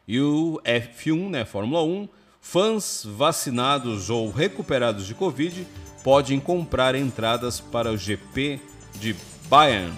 [0.06, 2.08] E o F1, né, Fórmula 1,
[2.40, 5.66] fãs vacinados ou recuperados de Covid
[6.02, 8.60] podem comprar entradas para o GP
[8.94, 9.14] de
[9.48, 9.92] Bayern.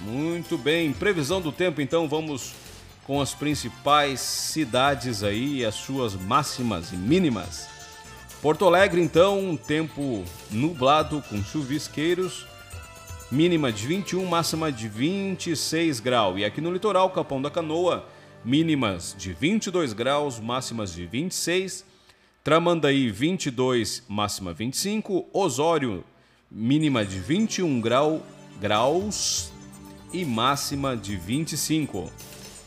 [0.00, 2.54] Muito bem, previsão do tempo então, vamos
[3.06, 7.68] com as principais cidades aí as suas máximas e mínimas.
[8.42, 12.46] Porto Alegre então, um tempo nublado com chuvisqueiros,
[13.30, 16.38] mínima de 21, máxima de 26 graus.
[16.38, 18.04] E aqui no litoral, Capão da Canoa,
[18.44, 21.84] mínimas de 22 graus, máximas de 26.
[22.46, 25.28] Tramandaí 22, máxima 25.
[25.32, 26.04] Osório,
[26.48, 28.24] mínima de 21 grau,
[28.60, 29.50] graus
[30.12, 32.08] e máxima de 25.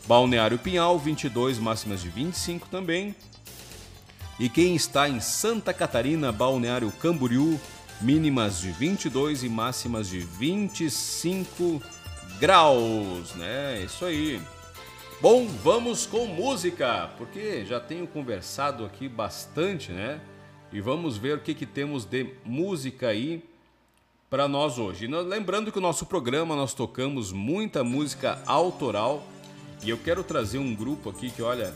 [0.06, 3.16] Balneário Pinhal 22, máximas de 25 também.
[4.38, 7.58] E quem está em Santa Catarina, Balneário Camboriú,
[8.02, 11.82] mínimas de 22 e máximas de 25
[12.38, 13.82] graus, né?
[13.82, 14.42] Isso aí.
[15.22, 20.18] Bom, vamos com música, porque já tenho conversado aqui bastante, né?
[20.72, 23.44] E vamos ver o que, que temos de música aí
[24.30, 25.06] para nós hoje.
[25.06, 29.22] Lembrando que o nosso programa nós tocamos muita música autoral
[29.82, 31.74] e eu quero trazer um grupo aqui que, olha,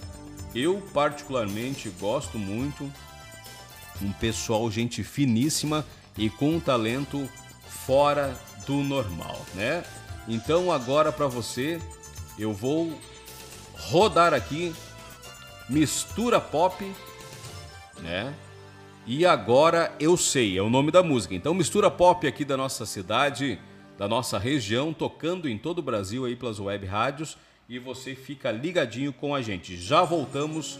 [0.55, 2.91] eu particularmente gosto muito,
[4.01, 5.85] um pessoal gente finíssima
[6.17, 7.29] e com um talento
[7.69, 8.35] fora
[8.67, 9.85] do normal, né?
[10.27, 11.79] Então agora para você
[12.39, 12.91] eu vou
[13.89, 14.75] rodar aqui
[15.69, 16.85] Mistura Pop,
[18.01, 18.35] né?
[19.07, 21.35] E agora eu sei, é o nome da música.
[21.35, 23.59] Então Mistura Pop aqui da nossa cidade,
[23.99, 27.37] da nossa região, tocando em todo o Brasil aí pelas web rádios
[27.69, 29.77] e você fica ligadinho com a gente.
[29.77, 30.79] Já voltamos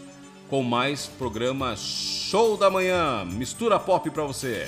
[0.49, 3.25] com mais programa Show da Manhã.
[3.25, 4.67] Mistura Pop para você.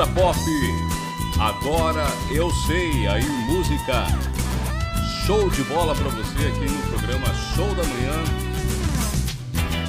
[0.00, 0.38] Cultura Pop.
[1.38, 4.06] Agora eu sei, aí música
[5.26, 8.24] show de bola para você aqui no programa Show da Manhã.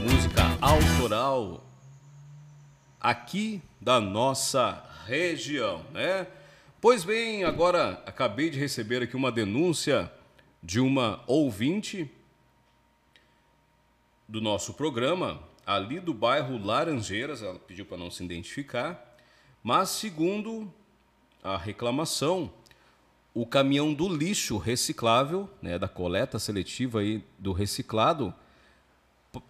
[0.01, 1.64] Música autoral
[2.99, 6.28] aqui da nossa região, né?
[6.82, 10.12] Pois bem, agora acabei de receber aqui uma denúncia
[10.62, 12.09] de uma ouvinte
[14.28, 19.11] do nosso programa, ali do bairro Laranjeiras, ela pediu para não se identificar,
[19.64, 20.72] mas segundo
[21.43, 22.51] a reclamação,
[23.34, 28.34] o caminhão do lixo reciclável, né, da coleta seletiva aí do reciclado,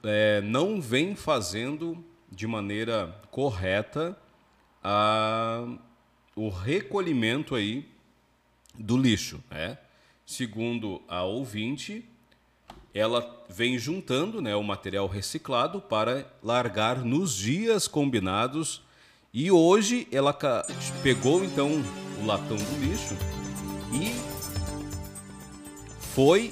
[0.03, 4.17] é, não vem fazendo de maneira correta
[4.83, 5.65] a,
[6.35, 7.89] o recolhimento aí
[8.77, 9.77] do lixo, né?
[10.25, 12.07] Segundo a ouvinte,
[12.93, 18.81] ela vem juntando né, o material reciclado para largar nos dias combinados
[19.33, 20.37] e hoje ela
[21.01, 21.81] pegou então
[22.21, 23.15] o latão do lixo
[23.93, 24.13] e
[26.13, 26.51] foi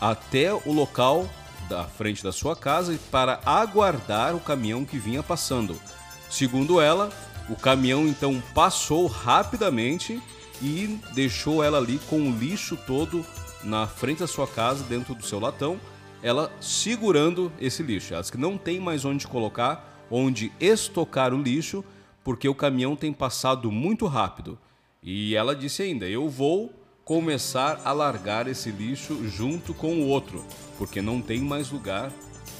[0.00, 1.26] até o local
[1.68, 5.80] da frente da sua casa para aguardar o caminhão que vinha passando.
[6.28, 7.10] Segundo ela,
[7.48, 10.20] o caminhão então passou rapidamente
[10.60, 13.24] e deixou ela ali com o lixo todo
[13.62, 15.80] na frente da sua casa, dentro do seu latão,
[16.22, 18.12] ela segurando esse lixo.
[18.12, 21.82] Ela que não tem mais onde colocar, onde estocar o lixo,
[22.24, 24.58] porque o caminhão tem passado muito rápido.
[25.02, 26.72] E ela disse ainda: Eu vou
[27.04, 30.42] começar a largar esse lixo junto com o outro,
[30.78, 32.10] porque não tem mais lugar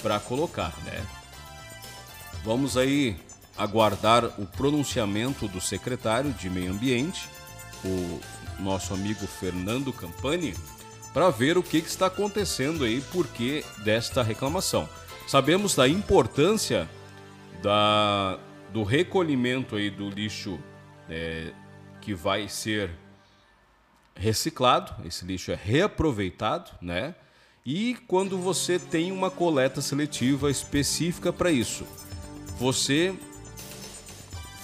[0.03, 1.05] para colocar, né?
[2.45, 3.17] Vamos aí
[3.57, 7.27] aguardar o pronunciamento do secretário de Meio Ambiente,
[7.83, 8.21] o
[8.63, 10.55] nosso amigo Fernando Campani,
[11.15, 14.87] para ver o que, que está acontecendo aí, por que desta reclamação.
[15.27, 16.89] Sabemos da importância
[17.63, 18.39] da,
[18.75, 20.59] do recolhimento aí do lixo
[21.09, 21.53] é,
[22.01, 22.91] que vai ser
[24.17, 27.15] reciclado, esse lixo é reaproveitado, né?
[27.65, 31.87] E quando você tem uma coleta seletiva específica para isso,
[32.59, 33.15] você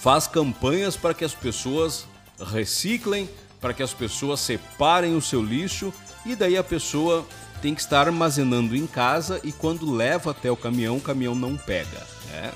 [0.01, 2.05] faz campanhas para que as pessoas
[2.37, 3.29] reciclem,
[3.61, 5.93] para que as pessoas separem o seu lixo
[6.25, 7.25] e daí a pessoa
[7.61, 11.55] tem que estar armazenando em casa e quando leva até o caminhão, o caminhão não
[11.55, 12.51] pega, né?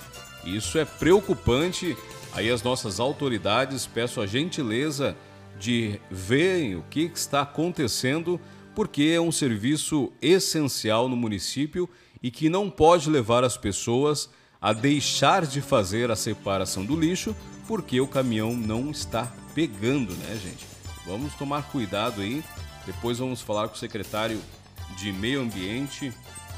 [0.46, 1.98] Isso é preocupante.
[2.34, 5.16] Aí as nossas autoridades peço a gentileza
[5.60, 8.40] de ver o que está acontecendo,
[8.76, 11.90] porque é um serviço essencial no município
[12.22, 14.30] e que não pode levar as pessoas
[14.62, 17.36] a deixar de fazer a separação do lixo
[17.68, 20.66] porque o caminhão não está pegando, né, gente?
[21.06, 22.44] Vamos tomar cuidado aí.
[22.86, 24.40] Depois vamos falar com o secretário
[24.98, 26.14] de Meio Ambiente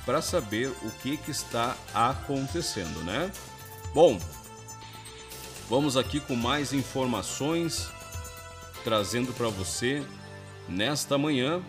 [0.06, 3.32] para saber o que, que está acontecendo, né?
[3.94, 4.20] Bom,
[5.70, 7.90] vamos aqui com mais informações
[8.84, 10.04] trazendo para você
[10.70, 11.62] nesta manhã,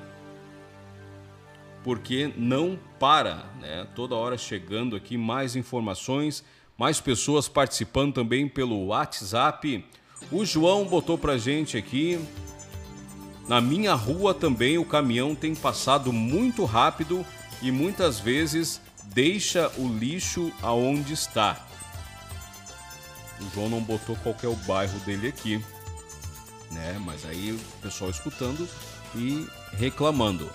[1.83, 3.87] porque não para, né?
[3.95, 6.45] Toda hora chegando aqui mais informações,
[6.77, 9.85] mais pessoas participando também pelo WhatsApp.
[10.31, 12.21] O João botou pra gente aqui.
[13.49, 17.25] Na minha rua também o caminhão tem passado muito rápido
[17.62, 21.68] e muitas vezes deixa o lixo aonde está.
[23.41, 25.62] O João não botou qual é o bairro dele aqui,
[26.70, 27.01] né?
[27.05, 28.68] Mas aí o pessoal escutando
[29.14, 30.51] e reclamando.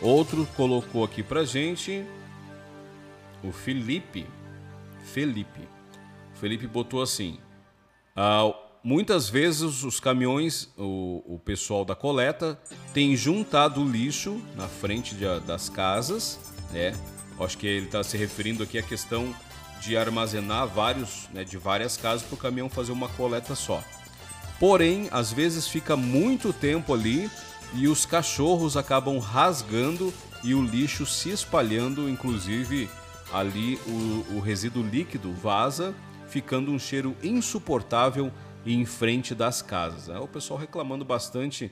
[0.00, 2.04] Outro colocou aqui pra gente
[3.42, 4.26] o Felipe.
[5.04, 5.60] Felipe.
[6.34, 7.38] O Felipe botou assim:
[8.14, 8.52] ah,
[8.82, 12.60] muitas vezes os caminhões, o, o pessoal da coleta,
[12.92, 16.38] tem juntado lixo na frente de, das casas,
[16.72, 16.94] né?
[17.38, 19.34] Acho que ele está se referindo aqui à questão
[19.80, 23.82] de armazenar vários, né, de várias casas para o caminhão fazer uma coleta só.
[24.58, 27.30] Porém, às vezes fica muito tempo ali
[27.74, 30.12] e os cachorros acabam rasgando
[30.42, 32.88] e o lixo se espalhando, inclusive
[33.32, 35.94] ali o, o resíduo líquido vaza,
[36.28, 38.32] ficando um cheiro insuportável
[38.64, 40.08] em frente das casas.
[40.08, 41.70] É o pessoal reclamando bastante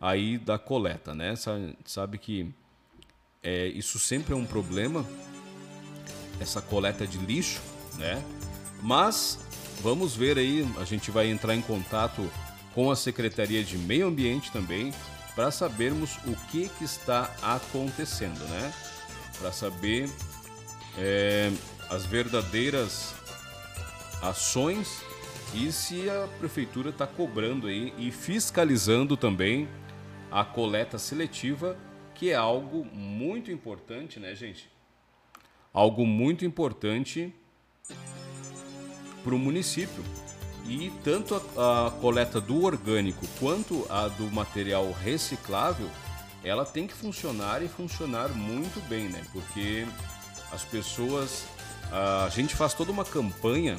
[0.00, 1.36] aí da coleta, né?
[1.36, 2.52] Sabe, sabe que
[3.42, 5.04] é, isso sempre é um problema
[6.42, 7.60] essa coleta de lixo,
[7.96, 8.22] né?
[8.82, 9.38] Mas
[9.80, 12.28] vamos ver aí, a gente vai entrar em contato
[12.74, 14.92] com a Secretaria de Meio Ambiente também
[15.34, 18.72] para sabermos o que, que está acontecendo, né?
[19.38, 20.10] Para saber
[20.98, 21.50] é,
[21.88, 23.14] as verdadeiras
[24.22, 25.02] ações
[25.54, 29.68] e se a prefeitura está cobrando aí e fiscalizando também
[30.30, 31.76] a coleta seletiva,
[32.14, 34.71] que é algo muito importante, né, gente?
[35.72, 37.32] Algo muito importante
[39.24, 40.02] para o município,
[40.64, 45.88] E tanto a, a, coleta do orgânico quanto a do material reciclável,
[46.44, 49.22] ela tem que funcionar e funcionar muito bem, né?
[49.32, 49.84] Porque
[50.52, 51.44] as pessoas,
[51.90, 53.76] a gente faz toda uma campanha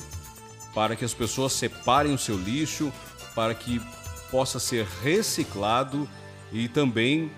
[0.73, 2.91] para que as pessoas separem o seu lixo,
[3.33, 3.81] para que
[4.29, 6.09] possa ser reciclado
[6.51, 7.31] e também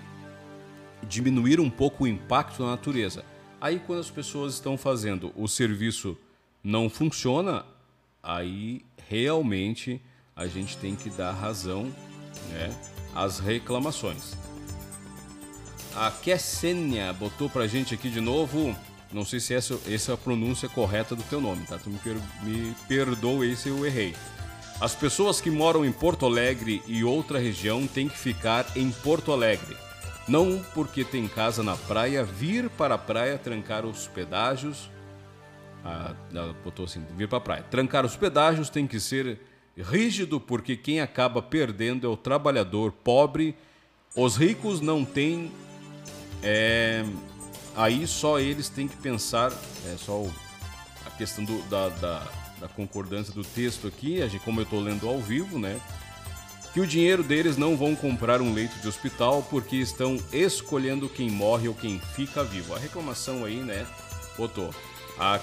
[1.06, 3.24] diminuir um pouco o impacto na natureza.
[3.60, 6.16] Aí quando as pessoas estão fazendo o serviço
[6.62, 7.64] não funciona,
[8.22, 10.00] aí realmente
[10.34, 11.84] a gente tem que dar razão
[12.50, 12.74] né,
[13.14, 14.36] às reclamações.
[15.94, 18.76] A Kessenia botou pra gente aqui de novo.
[19.10, 21.78] Não sei se essa, essa é a pronúncia correta do teu nome, tá?
[21.78, 24.14] Tu me, per, me perdoa se eu errei.
[24.78, 29.32] As pessoas que moram em Porto Alegre e outra região têm que ficar em Porto
[29.32, 29.74] Alegre.
[30.28, 34.90] Não porque tem casa na praia, vir para a praia trancar os pedágios
[35.86, 37.62] a, ela botou assim, vir para a praia.
[37.62, 39.38] Trancar os pedágios tem que ser
[39.76, 43.54] rígido porque quem acaba perdendo é o trabalhador pobre.
[44.14, 45.52] Os ricos não têm.
[46.42, 47.04] É,
[47.76, 49.52] aí só eles têm que pensar.
[49.86, 50.26] É só
[51.06, 52.26] a questão do, da, da,
[52.60, 55.80] da, concordância do texto aqui, como eu estou lendo ao vivo, né?
[56.76, 61.30] Que o dinheiro deles não vão comprar um leito de hospital porque estão escolhendo quem
[61.30, 62.74] morre ou quem fica vivo.
[62.74, 63.86] A reclamação aí, né?
[64.36, 64.74] Botou.
[65.18, 65.40] A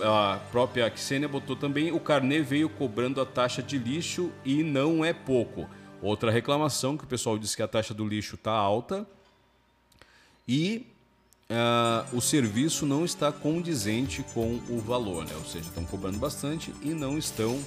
[0.00, 5.04] a própria Xenia botou também, o carnê veio cobrando a taxa de lixo e não
[5.04, 5.68] é pouco.
[6.00, 9.04] Outra reclamação que o pessoal disse que a taxa do lixo está alta
[10.46, 10.86] e
[11.50, 15.34] uh, o serviço não está condizente com o valor, né?
[15.34, 17.60] ou seja, estão cobrando bastante e não estão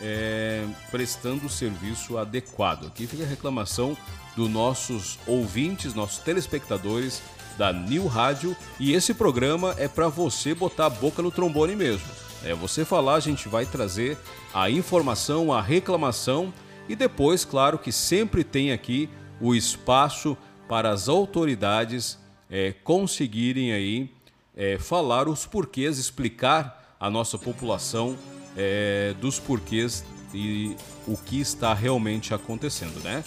[0.00, 2.86] é, prestando o serviço adequado.
[2.86, 3.96] Aqui fica a reclamação
[4.36, 7.22] dos nossos ouvintes, nossos telespectadores
[7.56, 12.06] da New Rádio e esse programa é para você botar a boca no trombone mesmo.
[12.44, 14.16] É você falar, a gente vai trazer
[14.54, 16.54] a informação, a reclamação
[16.88, 20.36] e depois, claro, que sempre tem aqui o espaço
[20.68, 22.18] para as autoridades
[22.48, 24.10] é, conseguirem aí
[24.56, 28.16] é, falar os porquês, explicar à nossa população
[28.58, 30.04] é, dos porquês
[30.34, 33.24] e o que está realmente acontecendo, né?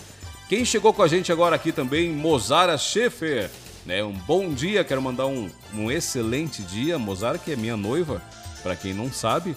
[0.48, 3.50] Quem chegou com a gente agora aqui também, Mozara Schaefer.
[3.86, 4.04] Né?
[4.04, 7.00] Um bom dia, quero mandar um, um excelente dia.
[7.00, 8.22] Mozart, que é minha noiva,
[8.62, 9.56] para quem não sabe,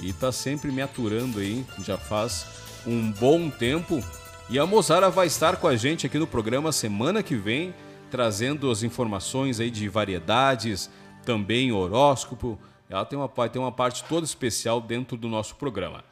[0.00, 2.46] e tá sempre me aturando aí, já faz
[2.86, 4.04] um bom tempo.
[4.50, 7.74] E a Mozara vai estar com a gente aqui no programa semana que vem,
[8.10, 10.90] trazendo as informações aí de variedades,
[11.24, 12.58] também horóscopo.
[12.88, 16.04] Ela tem uma, tem uma parte toda especial dentro do nosso programa.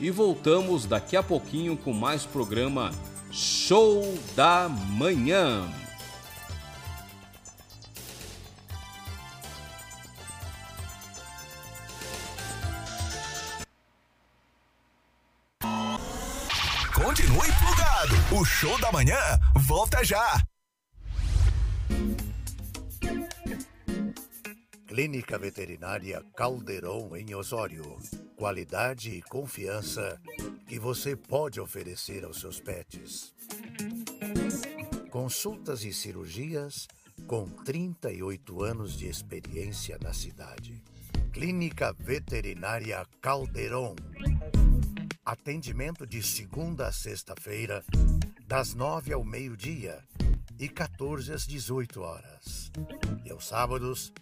[0.00, 2.92] e voltamos daqui a pouquinho com mais programa
[3.30, 4.02] Show
[4.34, 5.79] da Manhã.
[17.10, 18.40] Continue plugado.
[18.40, 19.18] O Show da Manhã
[19.66, 20.40] volta já.
[24.86, 27.98] Clínica Veterinária Caldeirão em Osório.
[28.36, 30.20] Qualidade e confiança
[30.68, 33.34] que você pode oferecer aos seus pets.
[35.10, 36.86] Consultas e cirurgias
[37.26, 40.80] com 38 anos de experiência na cidade.
[41.32, 43.96] Clínica Veterinária Calderon.
[45.30, 47.84] Atendimento de segunda a sexta-feira,
[48.48, 50.02] das 9 ao meio-dia
[50.58, 52.72] e 14 às 18 horas.
[53.24, 54.12] E aos sábados,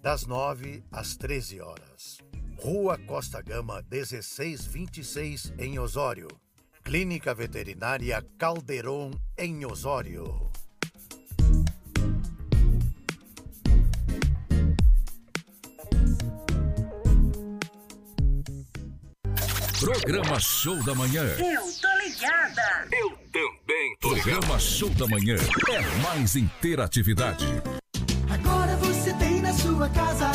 [0.00, 2.16] das 9 às 13 horas.
[2.58, 6.28] Rua Costa Gama 1626, em Osório.
[6.82, 10.50] Clínica Veterinária Calderon, em Osório.
[19.84, 21.24] Programa Show da Manhã.
[21.38, 22.88] Eu tô ligada.
[22.90, 25.36] Eu também tô Programa Show da Manhã
[25.70, 27.44] é mais interatividade.
[28.30, 30.30] Agora você tem na sua casa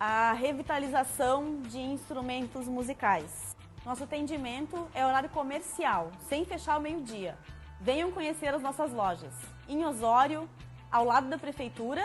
[0.04, 3.56] a revitalização de instrumentos musicais.
[3.86, 7.38] Nosso atendimento é horário comercial, sem fechar ao meio-dia.
[7.80, 9.32] Venham conhecer as nossas lojas.
[9.70, 10.50] Em Osório,
[10.92, 12.02] ao lado da prefeitura,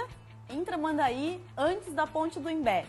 [0.50, 2.84] em Tramandaí, antes da ponte do Imbé.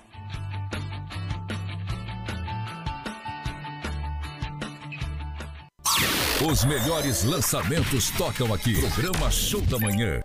[6.46, 8.74] Os melhores lançamentos tocam aqui.
[8.82, 10.22] Programa Show da Manhã.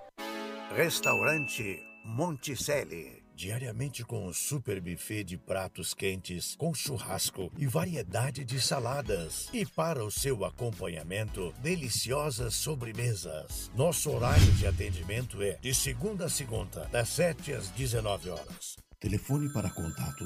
[0.75, 3.22] Restaurante Monticelli.
[3.35, 9.49] Diariamente com um super buffet de pratos quentes, com churrasco e variedade de saladas.
[9.53, 13.71] E para o seu acompanhamento, deliciosas sobremesas.
[13.75, 18.77] Nosso horário de atendimento é de segunda a segunda, das 7 às 19 horas.
[19.01, 20.25] Telefone para contato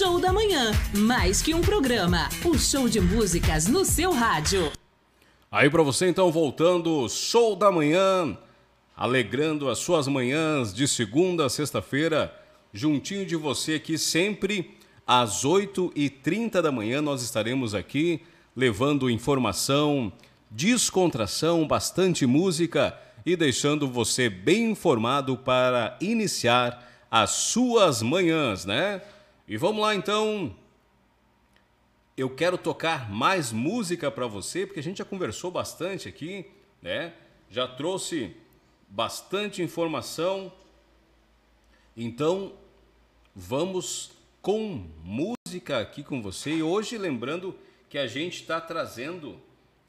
[0.04, 2.28] Show da Manhã, mais que um programa.
[2.43, 4.70] O show de músicas no seu rádio.
[5.49, 8.38] Aí pra você então, voltando, show da manhã,
[8.97, 12.38] alegrando as suas manhãs de segunda a sexta-feira,
[12.74, 14.78] juntinho de você aqui sempre
[15.08, 18.22] às 8h30 da manhã nós estaremos aqui
[18.54, 20.12] levando informação,
[20.51, 22.93] descontração, bastante música
[23.26, 29.01] e deixando você bem informado para iniciar as suas manhãs, né?
[29.48, 30.56] E vamos lá então.
[32.16, 36.46] Eu quero tocar mais música para você, porque a gente já conversou bastante aqui,
[36.82, 37.14] né?
[37.50, 38.36] Já trouxe
[38.88, 40.54] bastante informação.
[41.98, 42.54] Então,
[43.36, 46.52] vamos com música aqui com você.
[46.52, 47.58] E hoje, lembrando
[47.89, 49.39] que a gente está trazendo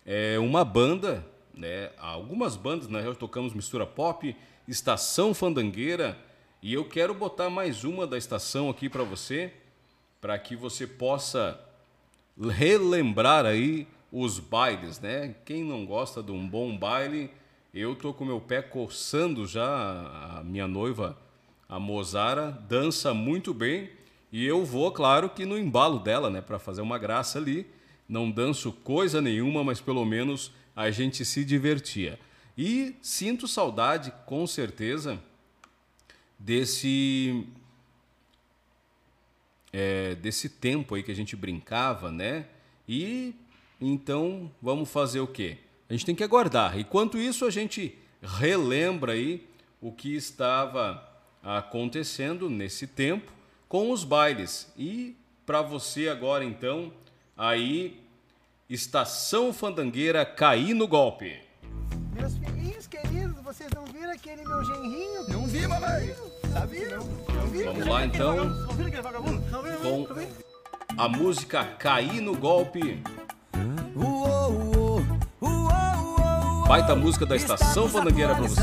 [0.04, 1.90] é, uma banda, né?
[1.98, 4.34] Algumas bandas, na real, tocamos mistura pop,
[4.66, 6.18] Estação Fandangueira.
[6.64, 9.52] E eu quero botar mais uma da estação aqui para você,
[10.18, 11.60] para que você possa
[12.40, 15.34] relembrar aí os bailes, né?
[15.44, 17.30] Quem não gosta de um bom baile,
[17.74, 21.18] eu tô com meu pé coçando já a minha noiva,
[21.68, 23.90] a Mozara, dança muito bem
[24.32, 27.66] e eu vou, claro, que no embalo dela, né, para fazer uma graça ali.
[28.08, 32.18] Não danço coisa nenhuma, mas pelo menos a gente se divertia.
[32.56, 35.20] E sinto saudade, com certeza,
[36.44, 37.46] desse
[39.72, 42.46] é, desse tempo aí que a gente brincava, né?
[42.86, 43.34] E
[43.80, 45.58] Então, vamos fazer o quê?
[45.88, 46.78] A gente tem que aguardar.
[46.78, 49.46] Enquanto isso, a gente relembra aí
[49.80, 51.06] o que estava
[51.42, 53.32] acontecendo nesse tempo
[53.68, 54.72] com os bailes.
[54.76, 56.92] E para você agora, então,
[57.36, 58.00] aí,
[58.70, 61.40] Estação Fandangueira cair no golpe.
[62.14, 65.28] Meus filhinhos queridos, vocês não viram aquele meu genrinho?
[65.28, 66.33] Não vi, mamãe.
[66.54, 67.02] Tá viram?
[67.64, 68.44] Vamos lá, então?
[68.44, 69.82] Não viram?
[69.82, 70.06] com
[70.96, 73.02] a música Cair no Golpe.
[76.68, 78.62] Baita música da Estação Fandangueira pra você.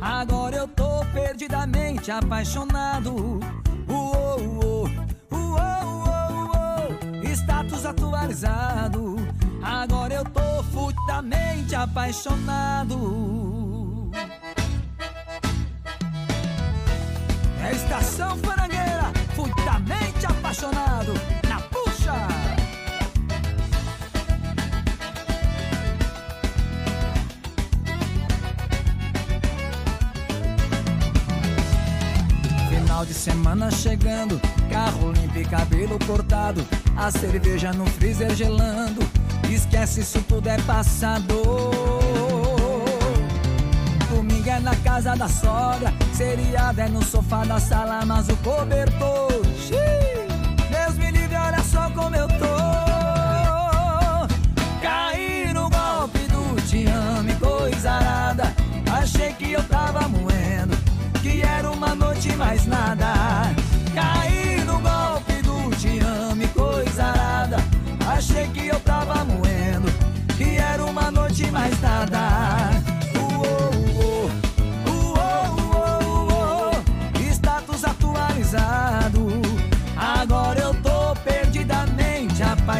[0.00, 3.38] Agora eu tô perdidamente apaixonado.
[3.88, 4.90] Uou, uou,
[5.30, 6.98] uou, uou, uou.
[7.32, 9.14] Status atualizado.
[9.62, 13.81] Agora eu tô futamente apaixonado.
[17.72, 21.14] Estação farangueira, futamente apaixonado.
[21.48, 22.28] Na puxa!
[32.70, 36.66] Final de semana chegando, carro limpo e cabelo cortado,
[36.96, 39.00] a cerveja no freezer gelando.
[39.50, 41.91] Esquece isso tudo é passado.
[44.62, 49.44] Na casa da sogra, seriado é no sofá da sala, mas o cobertor.
[49.58, 50.28] Xiii,
[50.70, 52.46] Deus me livre, olha só como eu tô.
[54.80, 58.54] Caí no golpe do te amo e coisa arada.
[58.92, 60.76] Achei que eu tava moendo,
[61.20, 63.52] que era uma noite mais nada.
[63.92, 67.56] Caí no golpe do te amo e coisa arada.
[68.06, 69.90] Achei que eu tava moendo,
[70.38, 72.91] que era uma noite mais nada.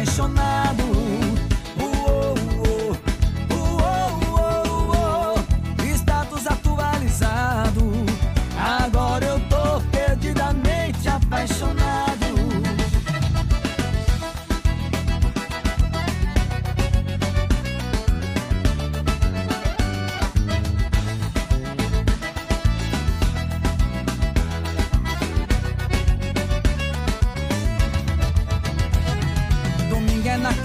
[0.03, 0.92] Apaixonado.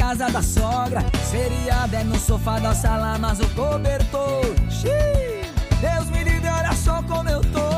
[0.09, 4.43] Casa da sogra, seriado é no sofá da sala, mas o cobertor.
[4.71, 5.43] Xiii,
[5.83, 7.69] Deus me livre, olha só como eu tô.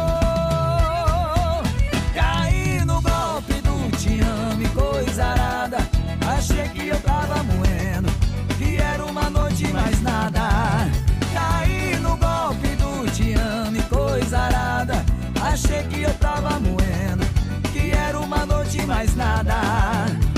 [2.15, 5.79] Caí no golpe do te amo e coisa arada.
[6.25, 8.09] Achei que eu tava moendo,
[8.57, 10.89] que era uma noite mais nada.
[11.35, 15.05] Caí no golpe do te amo e coisa arada.
[15.43, 17.27] Achei que eu tava moendo,
[17.73, 20.30] que era uma noite mais nada.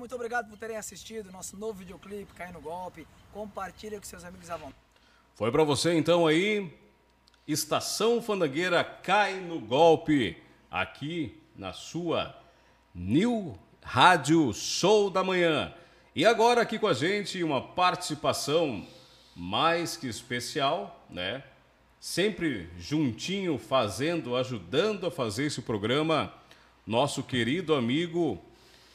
[0.00, 3.06] Muito obrigado por terem assistido nosso novo videoclipe, Cair no Golpe.
[3.34, 4.74] Compartilha com seus amigos à vontade.
[5.34, 6.72] Foi pra você então aí.
[7.46, 12.34] Estação Fandangueira cai no golpe aqui na sua
[12.94, 15.74] New Rádio Show da Manhã.
[16.16, 18.86] E agora aqui com a gente uma participação
[19.36, 21.44] mais que especial, né?
[22.00, 26.32] Sempre juntinho fazendo, ajudando a fazer esse programa,
[26.86, 28.42] nosso querido amigo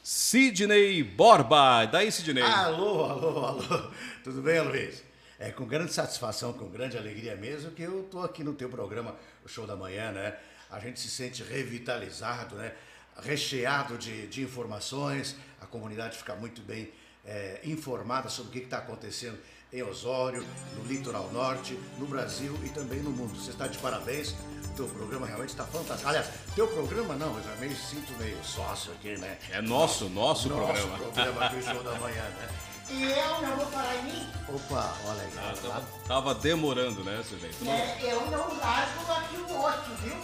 [0.08, 1.84] Sidney Borba.
[1.84, 2.40] Daí, Sidney.
[2.40, 3.90] Alô, alô, alô.
[4.22, 5.02] Tudo bem, Luiz?
[5.36, 9.16] É com grande satisfação, com grande alegria mesmo que eu tô aqui no teu programa,
[9.44, 10.36] o Show da Manhã, né?
[10.70, 12.72] A gente se sente revitalizado, né?
[13.20, 16.88] Recheado de, de informações, a comunidade fica muito bem
[17.24, 19.36] é, informada sobre o que está acontecendo
[19.76, 20.44] em Osório,
[20.76, 23.36] no litoral norte, no Brasil e também no mundo.
[23.38, 24.34] Você está de parabéns,
[24.64, 26.08] o teu programa realmente está fantástico.
[26.08, 29.36] Aliás, teu programa não, eu já meio sinto meio sócio aqui, né?
[29.50, 30.98] É nosso, nosso, Nosso programa.
[30.98, 32.48] programa aqui, o Show da Manhã, né?
[32.88, 34.26] E eu não vou falar em mim?
[34.48, 35.30] Opa, olha aí.
[35.38, 37.20] Ah, tava, tava demorando, né,
[37.60, 40.14] não- É, eu não largo aqui o osso, viu?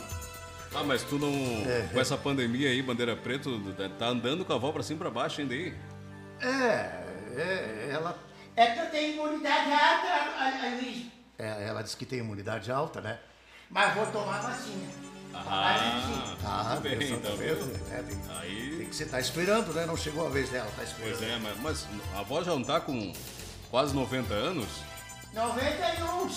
[0.72, 1.28] Ah, mas tu não.
[1.68, 1.88] É.
[1.92, 3.50] Com essa pandemia aí, bandeira preta,
[3.98, 5.74] tá andando com a avó pra cima e pra baixo ainda aí.
[6.40, 7.04] É,
[7.36, 8.16] é, ela,
[8.56, 11.06] É que eu tenho imunidade alta, a- a- Luiz.
[11.38, 13.18] é, ela disse que tem imunidade alta, né?
[13.70, 14.92] Mas vou tomar vacina.
[15.34, 17.30] Ah, Ah, tudo bem, então.
[17.30, 17.80] tá vendo?
[17.90, 18.76] É, tem, Aí.
[18.78, 19.86] tem que você tá esperando, né?
[19.86, 21.16] Não chegou a vez dela, tá esperando.
[21.18, 23.12] Pois é, mas, mas a avó já não tá com
[23.70, 24.68] quase 90 anos?
[25.32, 26.28] 91.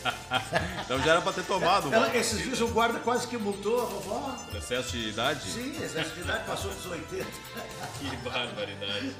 [0.84, 1.92] então já era pra ter tomado.
[1.92, 4.36] Ela, esses dias o guarda quase que multou a vovó.
[4.48, 5.50] Por excesso de idade?
[5.50, 7.24] Sim, excesso de idade passou dos 80.
[7.98, 9.14] Que barbaridade.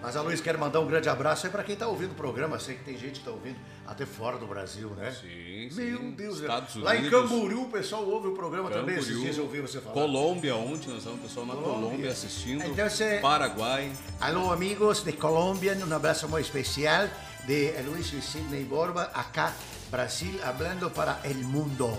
[0.00, 2.58] Mas a Luiz quero mandar um grande abraço aí pra quem tá ouvindo o programa.
[2.58, 3.56] Sei que tem gente que tá ouvindo
[3.86, 5.12] até fora do Brasil, né?
[5.12, 6.10] Sim, Meu sim.
[6.12, 7.08] Deus, Estados lá em.
[7.08, 8.96] Camboriú o pessoal ouve o programa também.
[8.96, 9.94] Esses Camboriú, dias eu ouvi você falar.
[9.94, 11.80] Colômbia, ontem nós vamos pessoal na Colômbia.
[11.80, 12.64] Colômbia assistindo.
[12.64, 13.92] Então Paraguai.
[14.20, 17.08] Alô, amigos de Colombia, un abrazo muy especial
[17.46, 19.52] de Luis y Sidney Borba, acá,
[19.90, 21.96] Brasil, hablando para el mundo.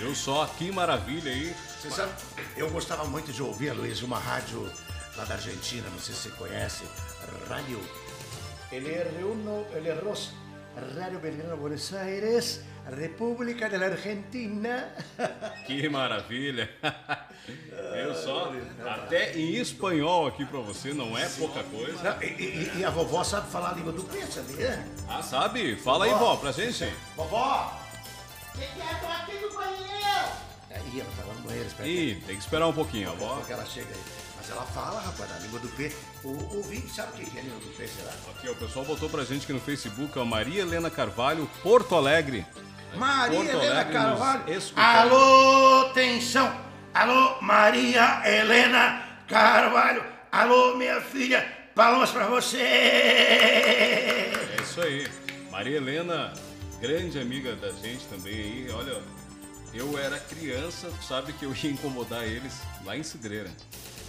[0.00, 1.54] Eu só, que maravilha aí.
[1.80, 2.12] Você sabe,
[2.56, 4.70] eu gostava muito de ouvir, Luiz, uma rádio
[5.16, 6.84] lá da Argentina, não sei se você conhece,
[7.48, 7.80] Rádio
[8.72, 10.30] LR1, LR2,
[10.98, 12.60] Rádio Belgrano Buenos Aires,
[12.90, 14.88] República de la Argentina.
[15.66, 16.70] Que maravilha.
[17.94, 18.52] Eu só,
[18.84, 22.02] até em espanhol aqui pra você, não é pouca coisa.
[22.02, 24.84] Não, e, e- a vovó sabe falar a língua do peixe, sabia?
[25.08, 25.76] Ah, sabe?
[25.76, 26.92] Fala aí, vó, pra gente.
[27.16, 27.72] Vovó!
[28.54, 29.00] Quer?
[29.00, 30.28] Tô aqui no banheiro.
[30.70, 31.88] Aí, ela tá lá no banheiro, espera.
[31.88, 33.36] Ih, tem que esperar um pouquinho, a vó.
[33.36, 34.00] Porque ela chega aí.
[34.36, 35.96] Mas ela fala, rapaz, na língua do peixe.
[36.24, 38.12] O, o Vini sabe o que que é a língua do peixe, será?
[38.36, 41.94] Aqui, ó, o pessoal botou pra gente aqui no Facebook, ó, Maria Helena Carvalho, Porto
[41.94, 42.44] Alegre.
[42.96, 44.44] Maria Porto Helena Alegre Carvalho.
[44.76, 46.60] Alô, atenção.
[46.94, 50.02] Alô, Maria Helena Carvalho.
[50.32, 51.46] Alô, minha filha.
[51.74, 52.58] Palmas pra você.
[52.58, 55.06] É isso aí.
[55.50, 56.32] Maria Helena,
[56.80, 58.70] grande amiga da gente também aí.
[58.70, 59.02] Olha,
[59.74, 62.54] eu era criança, sabe que eu ia incomodar eles
[62.84, 63.50] lá em Cidreira.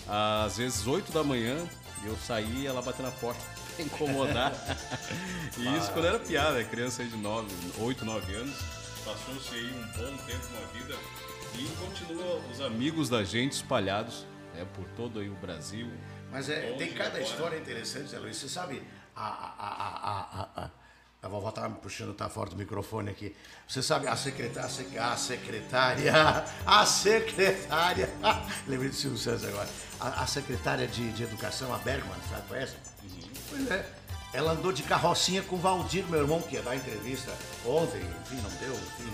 [0.07, 1.57] Às vezes 8 da manhã,
[2.05, 3.41] eu saía e ela bater na porta
[3.75, 4.53] pra incomodar.
[5.57, 7.47] e isso quando era piada, criança aí de 9,
[7.79, 8.76] 8, 9 anos.
[9.07, 10.93] Passou-se aí um bom tempo na vida
[11.57, 15.89] e continua os amigos da gente espalhados né, por todo aí o Brasil.
[16.29, 17.23] Mas é, tem cada agora.
[17.23, 18.35] história interessante, Zé Luiz.
[18.35, 18.83] Você sabe,
[19.15, 20.69] a, a, a, a,
[21.23, 23.33] a, vovó tava me puxando, tá fora do microfone aqui.
[23.65, 26.13] Você sabe, a secretária, a sec- a secretária,
[26.67, 28.09] a secretária,
[28.67, 29.69] lembrei do Silvio Santos agora,
[30.01, 32.75] a, secretária de, de Educação, a Bergman, sabe, conhece?
[33.49, 33.89] Pois é.
[34.33, 37.31] Ela andou de carrocinha com o Valdir, meu irmão, que ia dar entrevista
[37.65, 39.11] ontem, enfim, não deu, enfim,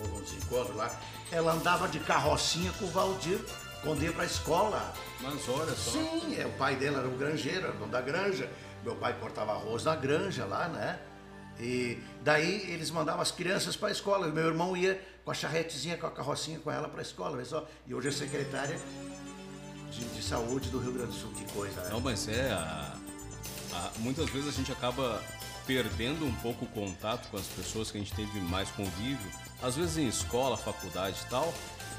[0.00, 0.90] houve uns encontros lá.
[1.30, 3.38] Ela andava de carrocinha com o Valdir
[3.82, 4.92] quando ia pra escola.
[5.20, 5.92] Mas olha só.
[5.92, 8.50] Sim, é, o pai dela era o granjeiro, era dono da granja.
[8.84, 10.98] Meu pai cortava arroz na granja lá, né?
[11.60, 14.28] E daí eles mandavam as crianças para a escola.
[14.28, 17.44] Meu irmão ia com a charretezinha, com a carrocinha com ela para a escola.
[17.44, 17.66] Só.
[17.86, 18.78] E hoje é secretária
[19.90, 21.32] de, de saúde do Rio Grande do Sul.
[21.36, 21.90] Que coisa, né?
[21.90, 22.52] Não, mas é.
[22.52, 22.94] a-
[23.72, 25.22] a- muitas vezes a gente acaba
[25.66, 29.30] perdendo um pouco o contato com as pessoas que a gente teve mais convívio,
[29.62, 31.52] às vezes em escola, faculdade e tal.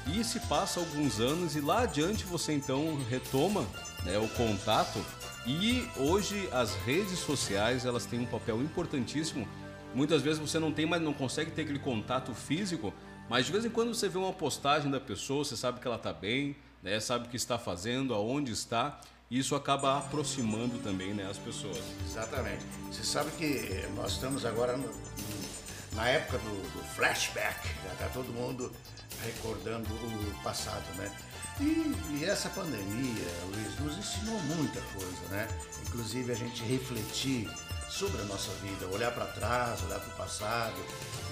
[0.06, 3.66] E se passa alguns anos e lá adiante você então retoma
[4.04, 4.98] né, o contato.
[5.46, 9.46] E hoje as redes sociais elas têm um papel importantíssimo.
[9.94, 12.92] Muitas vezes você não tem, mas não consegue ter aquele contato físico,
[13.28, 15.96] mas de vez em quando você vê uma postagem da pessoa, você sabe que ela
[15.96, 19.00] está bem, né, sabe o que está fazendo, aonde está.
[19.30, 21.78] Isso acaba aproximando também né, as pessoas.
[22.04, 22.64] Exatamente.
[22.90, 24.92] Você sabe que nós estamos agora no-
[25.92, 27.68] na época do, do flashback.
[27.86, 28.72] Já está todo mundo
[29.24, 31.10] recordando o passado, né?
[31.60, 35.46] E, e essa pandemia, Luiz, nos ensinou muita coisa, né?
[35.86, 37.48] Inclusive a gente refletir
[37.88, 40.76] sobre a nossa vida, olhar para trás, olhar para o passado,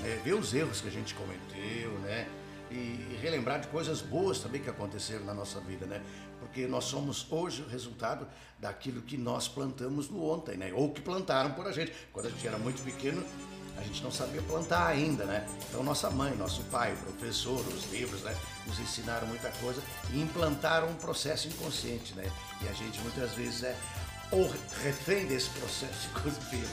[0.00, 0.20] né?
[0.24, 2.28] ver os erros que a gente cometeu, né?
[2.70, 6.02] E relembrar de coisas boas também que aconteceram na nossa vida, né?
[6.38, 8.26] Porque nós somos hoje o resultado
[8.58, 10.72] daquilo que nós plantamos no ontem, né?
[10.74, 11.92] Ou que plantaram por a gente.
[12.12, 13.24] Quando a gente era muito pequeno,
[13.78, 15.46] a gente não sabia plantar ainda, né?
[15.68, 18.36] Então nossa mãe, nosso pai, o professor, os livros, né?
[18.66, 19.80] Nos ensinaram muita coisa
[20.12, 22.30] e implantaram um processo inconsciente, né?
[22.62, 23.76] E a gente muitas vezes é
[24.30, 24.46] o
[24.82, 26.68] refém desse processo inconsciente.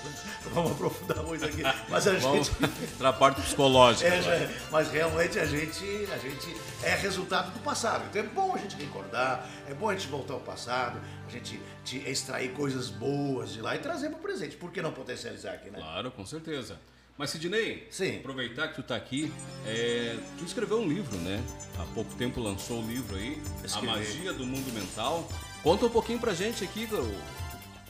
[0.54, 1.62] Vamos aprofundar muito aqui.
[1.90, 2.68] Mas a Vamos gente...
[2.98, 4.08] para a parte psicológica.
[4.08, 8.06] É, já- mas realmente a gente, a gente é resultado do passado.
[8.10, 11.60] Então é bom a gente recordar, é bom a gente voltar ao passado, a gente
[11.86, 14.58] te- extrair coisas boas de lá e trazer para o presente.
[14.58, 15.80] Por que não potencializar aqui, né?
[15.80, 16.78] Claro, com certeza.
[17.18, 18.18] Mas Sidney, Sim.
[18.18, 19.32] aproveitar que tu tá aqui,
[19.66, 21.42] é, tu escreveu um livro, né?
[21.80, 23.42] Há pouco tempo lançou o livro aí.
[23.74, 25.26] A Magia do Mundo Mental.
[25.64, 26.86] Conta um pouquinho pra gente aqui,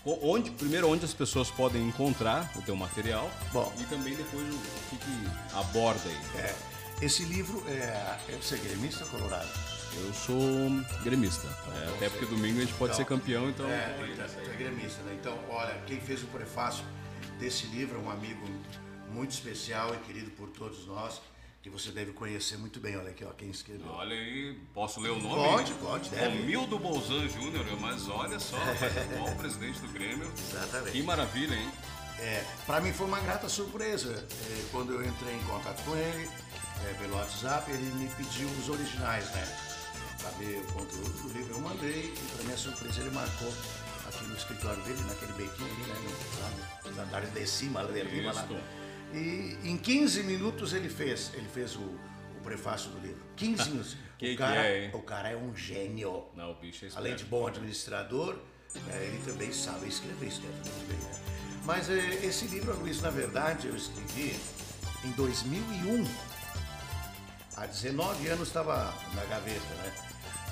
[0.05, 3.73] onde, primeiro onde as pessoas podem encontrar o teu material Bom.
[3.79, 4.59] e também depois o
[4.89, 6.41] que, que aborda aí.
[6.41, 6.55] É,
[7.01, 8.17] esse livro é.
[8.29, 9.49] é você é gremista colorado?
[9.97, 10.69] Eu sou
[11.03, 13.65] gremista, é, até porque domingo a gente pode Então, ser campeão, então...
[13.65, 15.15] É, então, você é gremista, né?
[15.17, 16.83] Então, olha, quem fez o prefácio
[17.39, 18.45] desse livro é um amigo
[19.09, 21.21] muito especial e querido por todos nós,
[21.65, 22.95] que você deve conhecer muito bem.
[22.95, 23.87] Olha aqui, ó, quem escreveu.
[23.89, 25.35] Olha aí, posso ler o nome?
[25.35, 26.37] Pode, pode, deve.
[26.37, 28.55] Romildo Bolzan Júnior, mas olha só,
[29.11, 30.31] atual presidente do Grêmio.
[30.37, 30.91] Exatamente.
[30.91, 31.71] Que maravilha, hein?
[32.19, 34.11] É, para mim foi uma grata surpresa.
[34.13, 36.29] É, quando eu entrei em contato com ele,
[36.87, 39.57] é, pelo WhatsApp, ele me pediu os originais, né?
[40.19, 41.55] Pra ver o conteúdo do livro.
[41.55, 43.51] Eu mandei e, para minha surpresa, ele marcou
[44.07, 45.95] aqui no escritório dele, naquele bequinho ali, né?
[46.03, 48.45] no- Lá andares de cima, lá de lá.
[49.13, 51.31] E em 15 minutos ele fez.
[51.33, 53.21] Ele fez o, o prefácio do livro.
[53.35, 53.97] 15 minutos.
[54.17, 54.91] Que o, cara, que é, hein?
[54.93, 56.25] o cara é um gênio.
[56.35, 56.97] Não, o bicho é esperto.
[56.97, 58.37] Além de bom administrador,
[58.91, 60.97] é, ele também sabe escrever, escreve muito bem.
[60.97, 61.19] né?
[61.65, 64.39] Mas é, esse livro, Luiz, na verdade, eu escrevi
[65.03, 66.07] em 2001.
[67.57, 69.93] Há 19 anos estava na gaveta, né?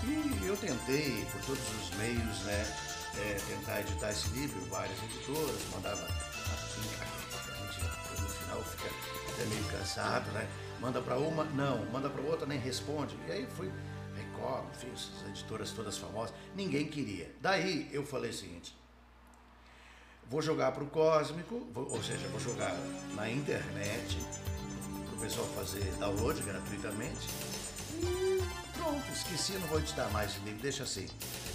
[0.06, 2.78] E eu tentei, por todos os meios, né,
[3.18, 6.06] é, tentar editar esse livro, várias editoras, mandava
[8.54, 8.90] final fica
[9.34, 10.48] até meio cansado, né?
[10.80, 13.18] Manda para uma, não, manda para outra, nem responde.
[13.28, 13.72] E aí fui,
[14.16, 17.34] Record, enfim, essas editoras todas famosas, ninguém queria.
[17.42, 18.76] Daí eu falei o seguinte,
[20.30, 22.76] vou jogar para o Cósmico, vou- ou seja, vou jogar
[23.16, 24.18] na internet,
[25.06, 27.28] para o pessoal fazer download gratuitamente.
[28.76, 31.08] Pronto, esqueci, não vou editar mais esse livro, deixa assim.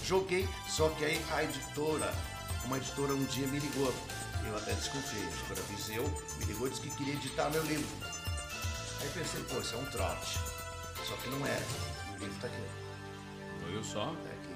[0.03, 2.11] Joguei, só que aí a editora,
[2.65, 3.93] uma editora um dia me ligou.
[4.49, 6.03] Eu até desconfiei, a editora Viseu
[6.39, 7.87] me ligou e disse que queria editar meu livro.
[9.01, 10.39] Aí pensei, pô, isso é um trote.
[11.07, 11.61] Só que não era.
[12.07, 12.63] E o livro está aqui.
[13.69, 14.05] Viu só?
[14.07, 14.49] Tá aqui.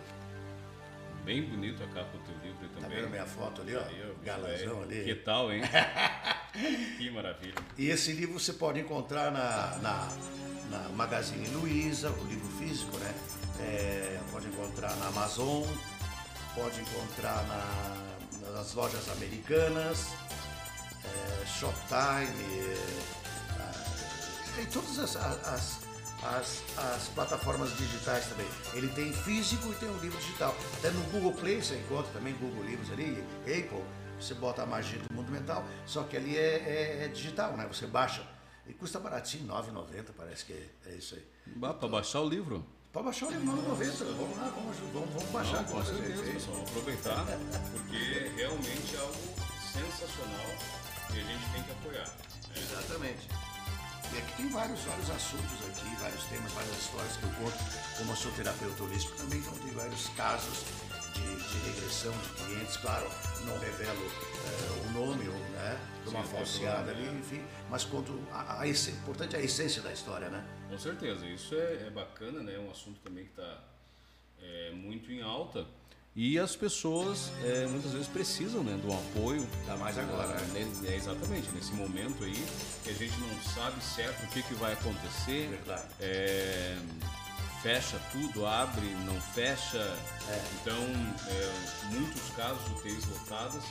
[1.23, 2.97] Bem bonito a capa do teu livro Tá também.
[3.01, 3.81] vendo minha foto ali, ó?
[3.83, 4.81] Aí, Galãzão velho.
[4.81, 5.03] ali.
[5.05, 5.61] Que tal, hein?
[6.97, 7.55] que maravilha.
[7.77, 10.09] E esse livro você pode encontrar na, na,
[10.69, 13.13] na Magazine Luiza, o livro físico, né?
[13.59, 15.63] É, pode encontrar na Amazon,
[16.55, 18.12] pode encontrar na-
[18.53, 20.09] nas lojas americanas,
[21.03, 22.77] é, Shoptime,
[24.59, 25.79] é, todas as, as,
[26.23, 28.45] as, as plataformas digitais também.
[28.73, 30.55] Ele tem físico e tem um livro digital.
[30.77, 33.83] Até no Google Play você encontra também Google Livros ali, Apple,
[34.19, 37.67] você bota a magia do mundo mental, só que ali é, é- é digital, né?
[37.67, 38.25] Você baixa.
[38.65, 41.27] E custa baratinho, R$ 9,90 parece que é, é isso aí.
[41.47, 42.65] Bah, pra baixar o livro.
[42.93, 44.05] Pode baixar o livro R$ 9,90.
[44.05, 45.63] Vamos lá, vamos, vamos, vamos baixar.
[45.63, 46.33] Não, com certeza, gente.
[46.35, 46.61] pessoal.
[46.61, 47.25] Aproveitar,
[47.71, 49.33] porque realmente é algo
[49.73, 50.45] sensacional
[51.09, 52.05] e a gente tem que apoiar.
[52.05, 52.55] né?
[52.55, 53.27] Exatamente.
[54.13, 57.57] E aqui tem vários, vários assuntos aqui, vários temas, várias histórias que eu conto.
[57.97, 60.63] Como eu sou terapeuta holístico também, então tem vários casos
[61.15, 62.77] de, de regressão de clientes.
[62.77, 63.09] Claro,
[63.47, 67.41] não revelo eh, o nome ou, né, de uma falseada ali, enfim.
[67.69, 70.43] Mas conto, a, a, esse- importante é a essência da história, né?
[70.69, 72.55] Com certeza, isso é, é bacana, né?
[72.55, 73.63] É um assunto também que está
[74.73, 75.65] muito em alta.
[76.15, 79.47] E as pessoas é, muitas vezes precisam né, do apoio.
[79.61, 80.71] Ainda mais agora, né?
[80.87, 82.45] é, exatamente, nesse momento aí,
[82.83, 85.47] que a gente não sabe certo o que, que vai acontecer.
[85.49, 85.87] Verdade.
[85.99, 86.77] É,
[87.63, 89.97] fecha tudo, abre, não fecha.
[90.61, 90.77] Então,
[91.27, 93.63] é, muitos casos UTIs lotadas,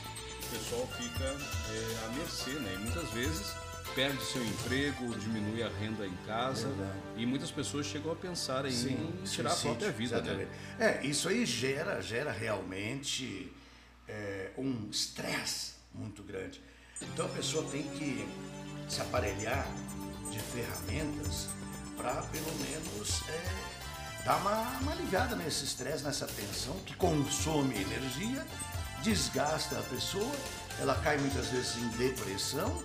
[0.52, 2.74] pessoal fica é, à mercê, né?
[2.74, 3.54] E muitas vezes
[3.94, 6.98] perde seu emprego, diminui a renda em casa Verdade.
[7.16, 10.48] e muitas pessoas chegam a pensar em tirar a própria vida, né?
[10.78, 13.50] É, isso aí gera, gera realmente
[14.06, 16.60] é, um estresse muito grande.
[17.00, 18.26] Então a pessoa tem que
[18.88, 19.66] se aparelhar
[20.30, 21.48] de ferramentas
[21.96, 28.46] para pelo menos é, dar uma, uma aliviada nesse estresse, nessa tensão que consome energia,
[29.02, 30.32] desgasta a pessoa,
[30.78, 32.82] ela cai muitas vezes em depressão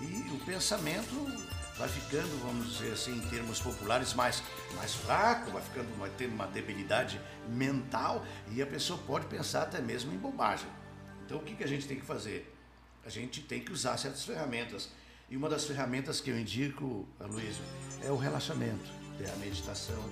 [0.00, 1.14] e o pensamento
[1.76, 4.42] vai ficando, vamos dizer assim, em termos populares, mais,
[4.76, 9.80] mais fraco, vai ficando, vai tendo uma debilidade mental e a pessoa pode pensar até
[9.80, 10.68] mesmo em bobagem.
[11.24, 12.54] Então o que, que a gente tem que fazer?
[13.04, 14.88] A gente tem que usar certas ferramentas.
[15.28, 17.62] E uma das ferramentas que eu indico, Luísio,
[18.04, 18.88] é o relaxamento,
[19.20, 20.02] é a meditação,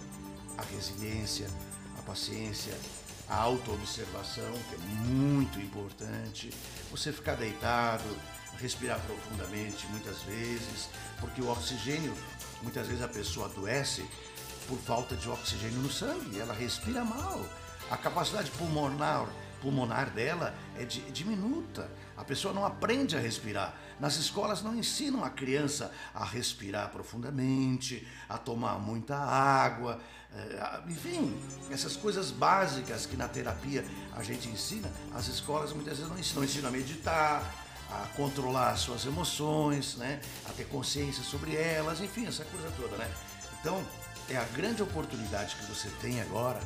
[0.59, 1.49] a resiliência,
[1.99, 2.75] a paciência,
[3.29, 6.51] a autoobservação, que é muito importante.
[6.91, 8.05] Você ficar deitado,
[8.61, 10.89] respirar profundamente muitas vezes,
[11.21, 12.15] porque o oxigênio,
[12.63, 14.05] muitas vezes a pessoa adoece
[14.69, 17.45] por falta de oxigênio no sangue, ela respira mal.
[17.91, 19.27] A capacidade pulmonar,
[19.61, 21.91] pulmonar dela é di- diminuta.
[22.17, 23.75] A pessoa não aprende a respirar.
[24.01, 30.01] Nas escolas não ensinam a criança a respirar profundamente, a tomar muita água,
[30.35, 31.41] eh, enfim,
[31.71, 33.85] essas coisas básicas que na terapia
[34.17, 38.71] a gente ensina, as escolas muitas vezes não ensinam, não ensinam a meditar, a controlar
[38.71, 40.21] as suas emoções, né?
[40.49, 42.97] a ter consciência sobre elas, enfim, essa coisa toda.
[42.97, 43.09] Né?
[43.61, 43.85] Então,
[44.29, 46.61] é a grande oportunidade que você tem agora,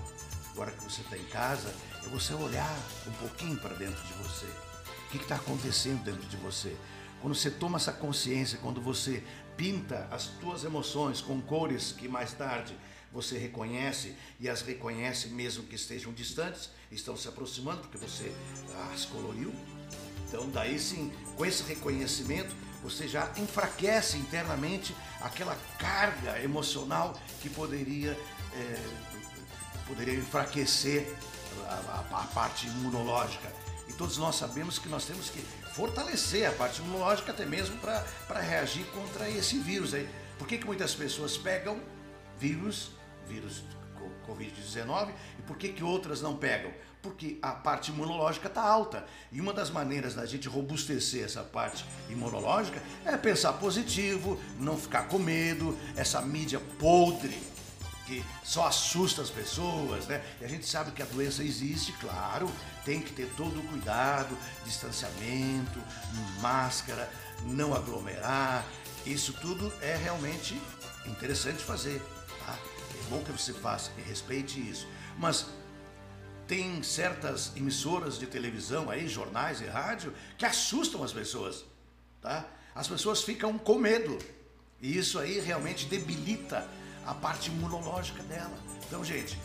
[0.52, 1.72] agora que você está em casa,
[2.05, 2.76] é você olhar
[3.06, 4.46] um pouquinho para dentro de você.
[4.46, 6.76] O que está acontecendo dentro de você?
[7.20, 9.23] Quando você toma essa consciência, quando você
[9.57, 12.77] pinta as tuas emoções com cores que mais tarde
[13.12, 18.32] você reconhece e as reconhece mesmo que estejam distantes, estão se aproximando porque você
[18.93, 19.53] as coloriu,
[20.28, 28.12] Então, daí sim, com esse reconhecimento, você já enfraquece internamente aquela carga emocional que poderia,
[28.55, 28.82] é,
[29.86, 31.16] poderia enfraquecer
[31.66, 31.74] a,
[32.15, 33.51] a, a parte imunológica.
[33.89, 35.43] E todos nós sabemos que nós temos que
[35.78, 40.09] fortalecer a parte imunológica até mesmo para reagir contra esse vírus aí.
[40.36, 41.80] Por que, que muitas pessoas pegam
[42.36, 42.90] vírus,
[43.28, 43.62] vírus
[44.26, 46.72] Covid-19, e por que, que outras não pegam?
[47.00, 49.06] Porque a parte imunológica está alta.
[49.30, 55.06] E uma das maneiras da gente robustecer essa parte imunológica é pensar positivo, não ficar
[55.06, 57.38] com medo, essa mídia podre
[58.09, 60.24] que só assusta as pessoas, né?
[60.40, 62.50] E a gente sabe que a doença existe, claro,
[62.89, 64.35] tem que ter todo o cuidado,
[64.65, 65.78] distanciamento,
[66.40, 67.12] máscara,
[67.44, 68.65] não aglomerar.
[69.05, 70.59] Isso tudo é realmente
[71.05, 72.01] interessante fazer,
[72.47, 72.59] tá?
[72.98, 74.89] É bom que você faça e respeite isso.
[75.19, 75.48] Mas
[76.47, 81.66] tem certas emissoras de televisão aí, jornais e rádio, que assustam as pessoas,
[82.23, 82.47] tá?
[82.74, 84.16] As pessoas ficam com medo.
[84.81, 86.66] E isso aí realmente debilita
[87.05, 88.59] a parte imunológica dela.
[88.86, 89.39] Então, gente,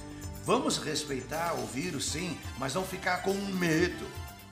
[0.43, 4.05] vamos respeitar o vírus, sim, mas não ficar com medo.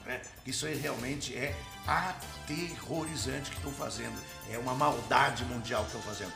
[0.06, 0.22] Né?
[0.46, 1.56] Isso aí realmente é
[1.86, 4.16] aterrorizante que estão fazendo.
[4.50, 6.34] É uma maldade mundial que estão fazendo.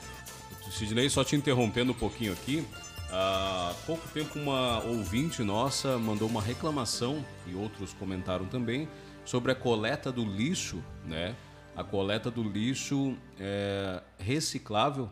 [0.71, 2.65] Sidney, só te interrompendo um pouquinho aqui.
[3.11, 8.89] Há pouco tempo, uma ouvinte nossa mandou uma reclamação, e outros comentaram também,
[9.23, 11.35] sobre a coleta do lixo, né?
[11.75, 15.09] A coleta do lixo é, reciclável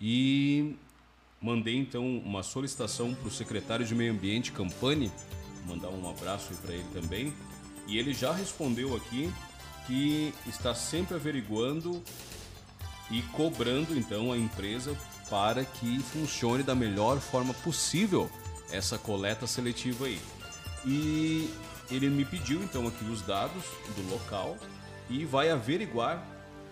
[0.00, 0.76] e
[1.42, 5.10] mandei então uma solicitação para o secretário de Meio Ambiente, Campani,
[5.66, 7.32] mandar um abraço para ele também.
[7.88, 9.32] E ele já respondeu aqui
[9.86, 12.00] que está sempre averiguando
[13.10, 14.96] e cobrando então a empresa
[15.28, 18.30] para que funcione da melhor forma possível
[18.70, 20.20] essa coleta seletiva aí.
[20.86, 21.50] E
[21.90, 23.64] ele me pediu então aqui os dados
[23.96, 24.56] do local
[25.10, 26.24] e vai averiguar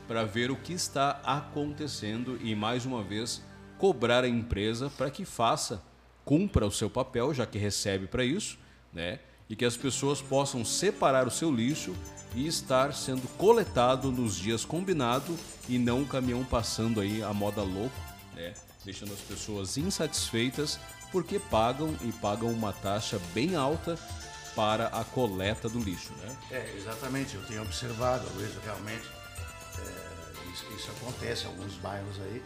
[0.06, 3.42] para ver o que está acontecendo e mais uma vez
[3.81, 5.82] cobrar a empresa para que faça,
[6.23, 8.59] cumpra o seu papel, já que recebe para isso,
[8.93, 9.19] né?
[9.48, 11.97] E que as pessoas possam separar o seu lixo
[12.35, 15.35] e estar sendo coletado nos dias combinados
[15.66, 17.97] e não o caminhão passando aí a moda louco,
[18.36, 18.52] né?
[18.85, 20.78] Deixando as pessoas insatisfeitas
[21.11, 23.98] porque pagam e pagam uma taxa bem alta
[24.55, 26.36] para a coleta do lixo, né?
[26.51, 27.35] É, exatamente.
[27.35, 29.09] Eu tenho observado, Luiz, realmente
[29.78, 32.43] é, isso, isso, acontece em alguns bairros aí.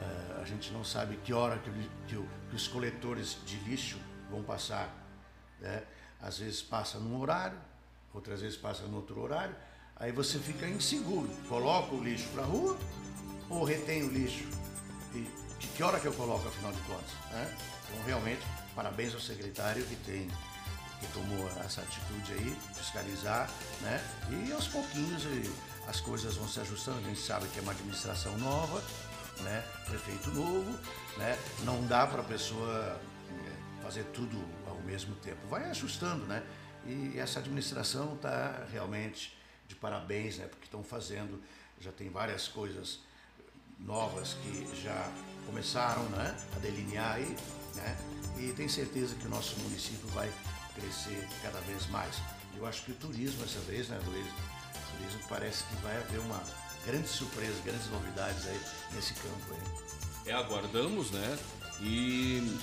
[0.00, 1.70] É, a gente não sabe que hora que,
[2.06, 2.16] que,
[2.50, 3.98] que, os coletores de lixo
[4.30, 4.88] vão passar.
[5.60, 5.82] Né?
[6.20, 7.58] Às vezes passa num horário,
[8.14, 9.54] outras vezes passa no outro horário.
[9.96, 11.28] Aí você fica inseguro.
[11.48, 12.78] Coloca o lixo para rua
[13.50, 14.44] ou retém o lixo?
[15.14, 15.26] E
[15.58, 17.12] de que hora que eu coloco, afinal de contas?
[17.32, 17.56] Né?
[17.88, 18.42] Então, realmente,
[18.74, 20.28] parabéns ao secretário que tem
[21.00, 23.48] que tomou essa atitude aí, fiscalizar,
[23.82, 24.02] né?
[24.30, 25.22] E aos pouquinhos
[25.86, 26.98] as coisas vão se ajustando.
[26.98, 28.82] A gente sabe que é uma administração nova,
[29.42, 29.64] né?
[29.86, 30.70] Prefeito novo,
[31.16, 31.38] né?
[31.64, 33.00] Não dá para a pessoa
[33.30, 35.46] é, fazer tudo ao mesmo tempo.
[35.48, 36.42] Vai ajustando, né?
[36.86, 39.36] E essa administração está realmente
[39.66, 40.46] de parabéns, né?
[40.46, 41.42] Porque estão fazendo,
[41.80, 43.00] já tem várias coisas
[43.78, 45.10] novas que já
[45.46, 46.36] começaram, né?
[46.56, 47.36] A delinear aí,
[47.74, 47.96] né?
[48.38, 50.30] E tem certeza que o nosso município vai
[50.74, 52.16] crescer cada vez mais.
[52.56, 54.26] Eu acho que o turismo essa vez, né, Luiz?
[54.98, 56.42] turismo parece que vai haver uma
[56.86, 58.60] grande surpresa, grandes novidades aí
[58.94, 60.30] nesse campo aí.
[60.30, 61.38] É, aguardamos, né?
[61.80, 62.58] E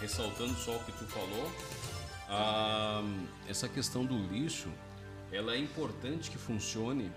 [0.00, 1.52] ressaltando só o que tu falou,
[2.28, 3.02] a,
[3.48, 4.68] essa questão do lixo,
[5.30, 7.12] ela é importante que funcione,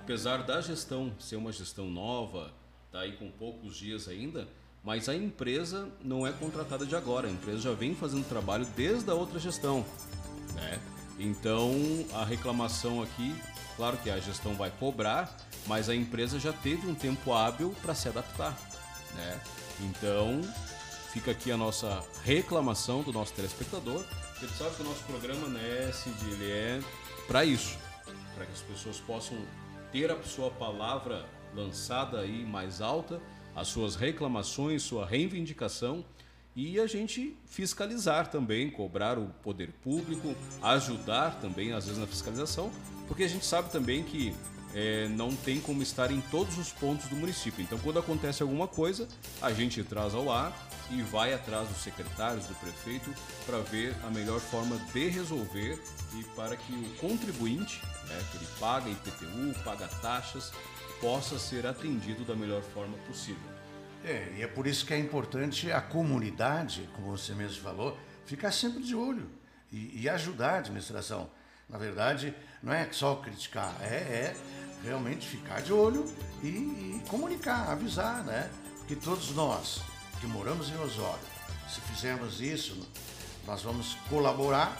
[0.00, 2.52] apesar da gestão ser uma gestão nova,
[2.90, 4.48] tá aí com poucos dias ainda,
[4.82, 9.08] mas a empresa não é contratada de agora, a empresa já vem fazendo trabalho desde
[9.10, 9.84] a outra gestão,
[10.54, 10.80] né?
[11.18, 11.72] Então,
[12.14, 13.34] a reclamação aqui,
[13.82, 15.36] claro que a gestão vai cobrar,
[15.66, 18.56] mas a empresa já teve um tempo hábil para se adaptar,
[19.16, 19.40] né?
[19.80, 20.40] Então,
[21.12, 24.04] fica aqui a nossa reclamação do nosso telespectador.
[24.40, 26.80] Ele sabe que o nosso programa, né, Cid, ele é
[27.26, 27.76] para isso,
[28.36, 29.36] para que as pessoas possam
[29.90, 33.20] ter a sua palavra lançada aí mais alta,
[33.52, 36.04] as suas reclamações, sua reivindicação
[36.54, 42.70] e a gente fiscalizar também, cobrar o poder público, ajudar também às vezes na fiscalização,
[43.06, 44.34] porque a gente sabe também que
[44.74, 47.62] é, não tem como estar em todos os pontos do município.
[47.62, 49.06] Então, quando acontece alguma coisa,
[49.40, 50.52] a gente traz ao ar
[50.90, 53.14] e vai atrás dos secretários, do prefeito,
[53.46, 55.78] para ver a melhor forma de resolver
[56.14, 60.52] e para que o contribuinte, né, que ele paga IPTU, paga taxas,
[61.00, 63.52] possa ser atendido da melhor forma possível.
[64.04, 67.96] É, e é por isso que é importante a comunidade, como você mesmo falou,
[68.26, 69.28] ficar sempre de olho
[69.70, 71.30] e, e ajudar a administração.
[71.72, 74.36] Na verdade, não é só criticar, é, é
[74.84, 76.04] realmente ficar de olho
[76.42, 78.50] e, e comunicar, avisar, né?
[78.78, 79.80] Porque todos nós
[80.20, 81.24] que moramos em Osório,
[81.68, 82.86] se fizermos isso,
[83.46, 84.76] nós vamos colaborar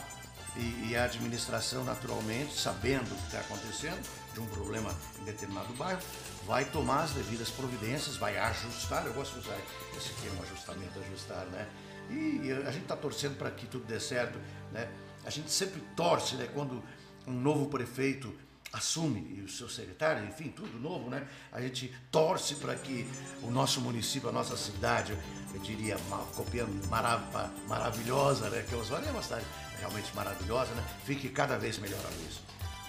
[0.57, 5.73] e, e a administração, naturalmente, sabendo o que está acontecendo, de um problema em determinado
[5.75, 6.01] bairro,
[6.47, 9.59] vai tomar as devidas providências, vai ajustar, eu gosto de usar
[9.97, 11.69] esse termo ajustamento, ajustar, né?
[12.11, 14.39] E a gente está torcendo para que tudo dê certo,
[14.73, 14.89] né?
[15.25, 16.49] A gente sempre torce, né?
[16.53, 16.83] Quando
[17.27, 18.35] um novo prefeito
[18.73, 21.27] assume e o seu secretário, enfim, tudo novo, né?
[21.53, 23.07] A gente torce para que
[23.43, 25.17] o nosso município, a nossa cidade,
[25.55, 25.97] eu diria,
[26.35, 27.23] copiando marav
[27.69, 28.65] maravilhosa, né?
[28.69, 29.45] Que Osório é uma cidade
[29.79, 30.85] realmente maravilhosa, né?
[31.05, 32.41] Fique cada vez melhor a luz.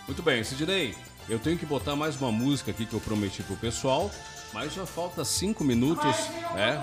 [0.08, 0.96] Muito bem, Sidney,
[1.28, 4.12] eu tenho que botar mais uma música aqui que eu prometi pro pessoal,
[4.54, 6.16] mas já falta cinco minutos,
[6.54, 6.82] né?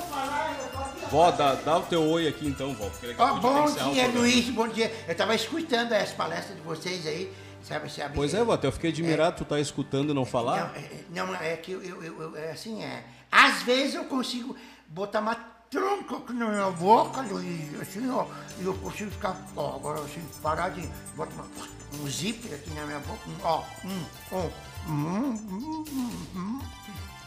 [1.10, 2.88] Vó, dá, dá o teu oi aqui então, vó.
[3.18, 4.94] Oh, bom dia, Luiz, bom dia.
[5.08, 7.32] Eu tava escutando as palestras de vocês aí.
[7.64, 10.72] Sabe, sabe, pois é, vó, eu fiquei admirado, é, tu tá escutando e não falar?
[11.10, 13.04] Não, não é que eu, eu, eu, é assim, é.
[13.30, 14.56] Às vezes eu consigo
[14.88, 15.34] botar uma
[15.68, 18.26] tronca aqui na minha boca, Luiz, assim, ó,
[18.58, 22.86] e eu consigo ficar, ó, agora assim, parar de botar uma, um zíper aqui na
[22.86, 24.50] minha boca, um, ó, um, um,
[24.88, 26.60] um, um, um, um,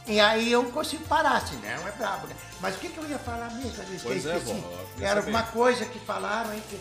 [0.08, 1.78] e aí eu consigo parar, assim, né?
[1.80, 2.36] Não é brabo, né?
[2.60, 4.04] Mas o que, que eu ia falar mesmo, Luiz?
[4.04, 6.80] Pois é, bom, Era alguma coisa que falaram aí que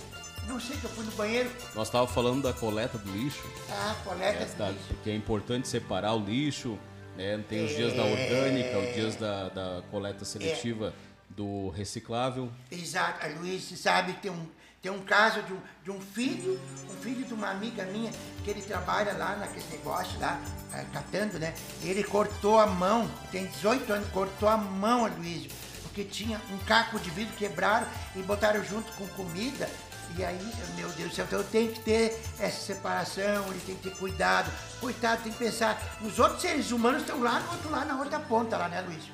[0.49, 1.51] não sei que eu fui no banheiro.
[1.75, 3.43] Nós estávamos falando da coleta do lixo.
[3.71, 4.87] Ah, coleta é, do lixo.
[4.89, 6.79] Porque é importante separar o lixo.
[7.17, 7.43] Né?
[7.49, 10.93] Tem os dias da orgânica, os dias da, da coleta seletiva é.
[11.29, 12.51] do reciclável.
[12.71, 13.25] Exato.
[13.25, 14.47] A Luiz sabe que tem um,
[14.83, 16.61] tem um caso de um, de um filho,
[16.91, 18.11] um filho de uma amiga minha,
[18.43, 20.41] que ele trabalha lá naquele negócio lá,
[20.75, 21.55] é, catando, né?
[21.83, 25.53] Ele cortou a mão, tem 18 anos, cortou a mão, Luiz,
[25.83, 27.87] porque tinha um caco de vidro quebraram
[28.17, 29.69] e botaram junto com comida
[30.17, 30.39] e aí,
[30.77, 33.97] meu Deus do céu, então eu tenho que ter essa separação, ele tem que ter
[33.97, 34.51] cuidado.
[34.79, 35.81] Coitado, tem que pensar.
[36.03, 39.11] Os outros seres humanos estão lá no outro lado, na outra ponta lá, né, Luiz?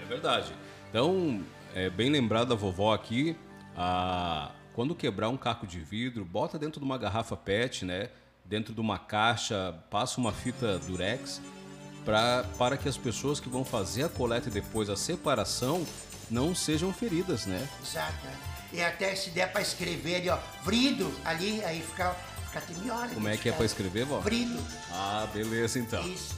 [0.00, 0.54] É verdade.
[0.88, 1.42] Então,
[1.74, 3.36] é bem lembrado da vovó aqui,
[3.76, 4.52] a...
[4.76, 8.10] quando quebrar um caco de vidro, bota dentro de uma garrafa PET, né?
[8.44, 11.40] Dentro de uma caixa, passa uma fita durex
[12.04, 15.84] pra, para que as pessoas que vão fazer a coleta e depois a separação
[16.30, 17.66] não sejam feridas, né?
[17.82, 18.26] Exato.
[18.26, 18.38] Né?
[18.74, 23.08] E até se der para escrever ali, ó, vrido ali, aí fica, fica até melhor.
[23.08, 24.20] Como é que é para escrever, vó?
[24.20, 24.62] Vrido.
[24.92, 26.06] Ah, beleza então.
[26.06, 26.36] Isso.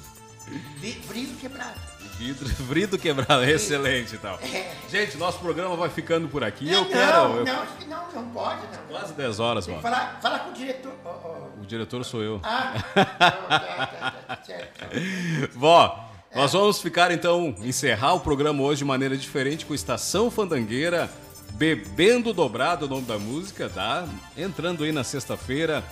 [1.09, 1.81] Vrido quebrado.
[2.19, 4.37] Vidro, quebrado, excelente então.
[4.43, 4.73] É.
[4.91, 6.69] Gente, nosso programa vai ficando por aqui.
[6.69, 7.19] Eu não, quero.
[7.37, 7.45] Eu...
[7.45, 8.99] Não, não, não pode, não.
[8.99, 9.81] Quase 10 horas, mano.
[9.81, 10.93] Falar, falar com o diretor.
[11.05, 11.63] Oh, oh.
[11.63, 12.41] O diretor sou eu.
[12.43, 14.85] Ah, tá, tá, tá, certo.
[15.55, 21.09] Vó, nós vamos ficar então, encerrar o programa hoje de maneira diferente com Estação Fandangueira
[21.53, 24.07] Bebendo Dobrado, o nome da música, tá?
[24.37, 25.85] Entrando aí na sexta-feira,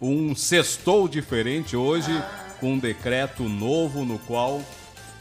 [0.00, 2.10] um sextou diferente hoje,
[2.60, 4.62] com um decreto novo no qual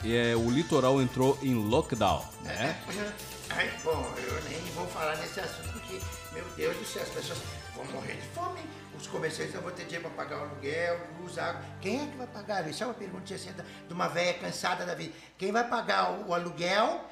[0.06, 2.78] é, o litoral entrou em lockdown, né?
[3.50, 6.00] Ai, bom, eu nem vou falar nesse assunto porque,
[6.34, 7.40] meu Deus do céu, as pessoas
[7.76, 8.60] vão morrer de fome.
[8.98, 11.62] Os comerciantes não vão ter dinheiro para pagar o aluguel, luz, água.
[11.82, 12.68] Quem é que vai pagar?
[12.68, 13.52] Isso é uma pergunta assim,
[13.88, 15.14] de uma velha cansada da vida.
[15.38, 17.06] Quem vai pagar o, o aluguel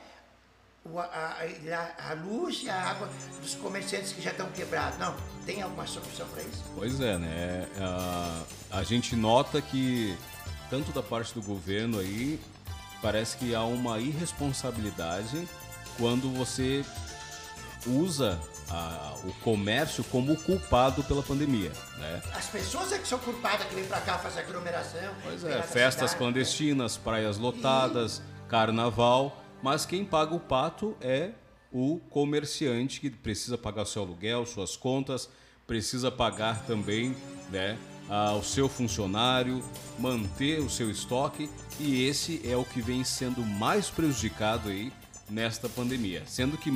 [0.98, 3.10] a, a, a, luz e a água
[3.40, 4.98] dos comerciantes que já estão quebrados.
[4.98, 5.16] Não,
[5.46, 6.64] tem alguma solução para isso?
[6.76, 7.68] Pois é, né?
[7.80, 8.44] A,
[8.80, 10.18] a gente nota que,
[10.70, 12.40] tanto da parte do governo aí,
[13.02, 15.48] parece que há uma irresponsabilidade
[15.98, 16.86] quando você
[17.86, 22.22] usa a, o comércio como culpado pela pandemia, né?
[22.34, 25.14] As pessoas é que são culpadas que vêm para cá fazer aglomeração.
[25.24, 28.50] Pois é, festas clandestinas, praias lotadas, e...
[28.50, 31.32] carnaval mas quem paga o pato é
[31.72, 35.30] o comerciante que precisa pagar seu aluguel, suas contas,
[35.68, 37.16] precisa pagar também
[37.50, 37.78] né,
[38.38, 39.64] o seu funcionário,
[39.98, 44.92] manter o seu estoque e esse é o que vem sendo mais prejudicado aí
[45.30, 46.72] nesta pandemia, sendo que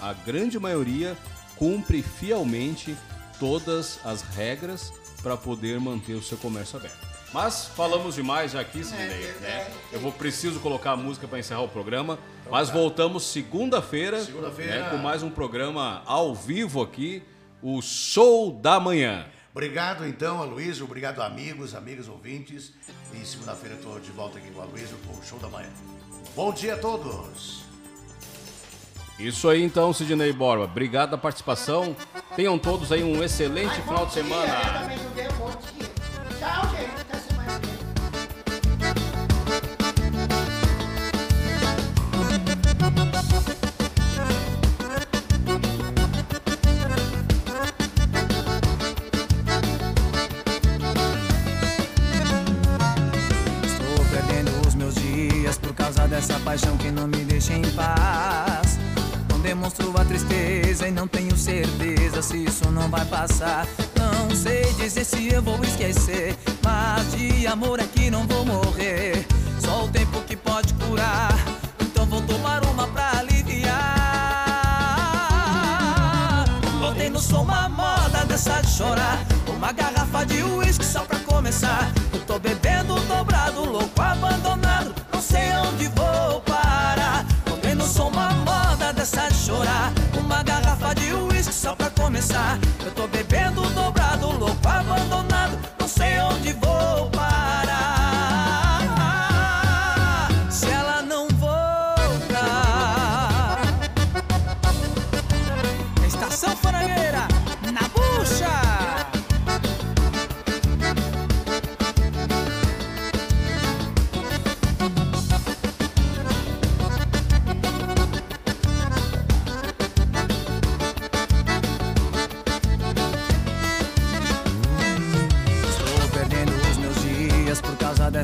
[0.00, 1.16] a grande maioria
[1.56, 2.96] cumpre fielmente
[3.38, 4.92] todas as regras
[5.22, 7.10] para poder manter o seu comércio aberto.
[7.32, 9.06] Mas falamos demais já aqui, Sidney.
[9.06, 9.70] É, né?
[9.92, 12.18] Eu vou preciso colocar a música para encerrar o programa.
[12.40, 12.74] Então, mas tá.
[12.74, 17.22] voltamos segunda-feira segunda né, com mais um programa ao vivo aqui,
[17.62, 19.26] o Show da Manhã.
[19.52, 20.84] Obrigado então, Aloysio.
[20.84, 22.72] Obrigado, amigos, amigas ouvintes.
[23.12, 25.70] E segunda-feira estou de volta aqui com o Aloysio com o Show da Manhã.
[26.36, 27.64] Bom dia a todos.
[29.18, 30.64] Isso aí então, Sidney Borba.
[30.64, 31.94] Obrigado pela participação.
[32.36, 34.54] Tenham todos aí um excelente Ai, final de semana.
[36.38, 37.79] Tchau, gente.
[56.20, 58.78] Dessa paixão que não me deixa em paz.
[59.30, 63.66] Não demonstro a tristeza e não tenho certeza se isso não vai passar.
[63.96, 69.26] Não sei dizer se eu vou esquecer, mas de amor é que não vou morrer.
[69.60, 71.34] Só o tempo que pode curar,
[71.80, 73.70] então vou tomar uma pra aliviar.
[76.80, 81.90] Botei no som uma moda dessa de chorar, uma garrafa de uísque só pra começar.
[82.12, 84.94] Eu tô bebendo dobrado, louco, abandonado,
[85.30, 87.24] sei onde vou parar.
[87.76, 92.58] No som uma moda dessa de chorar, uma garrafa de uísque só pra começar.
[92.84, 95.29] Eu tô bebendo dobrado, louco, abandonado,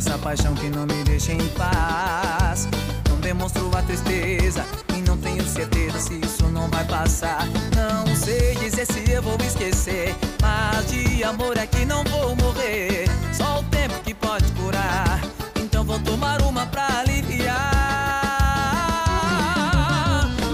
[0.06, 2.68] dessa paixão que não me deixa em paz.
[3.08, 4.64] Não demonstro a tristeza
[4.96, 7.44] e não tenho certeza se isso não vai passar.
[7.74, 13.06] Não sei dizer se eu vou esquecer, mas de amor é que não vou morrer.
[13.32, 15.20] Só o tempo que pode curar.
[15.56, 17.56] Então vou tomar uma pra aliviar.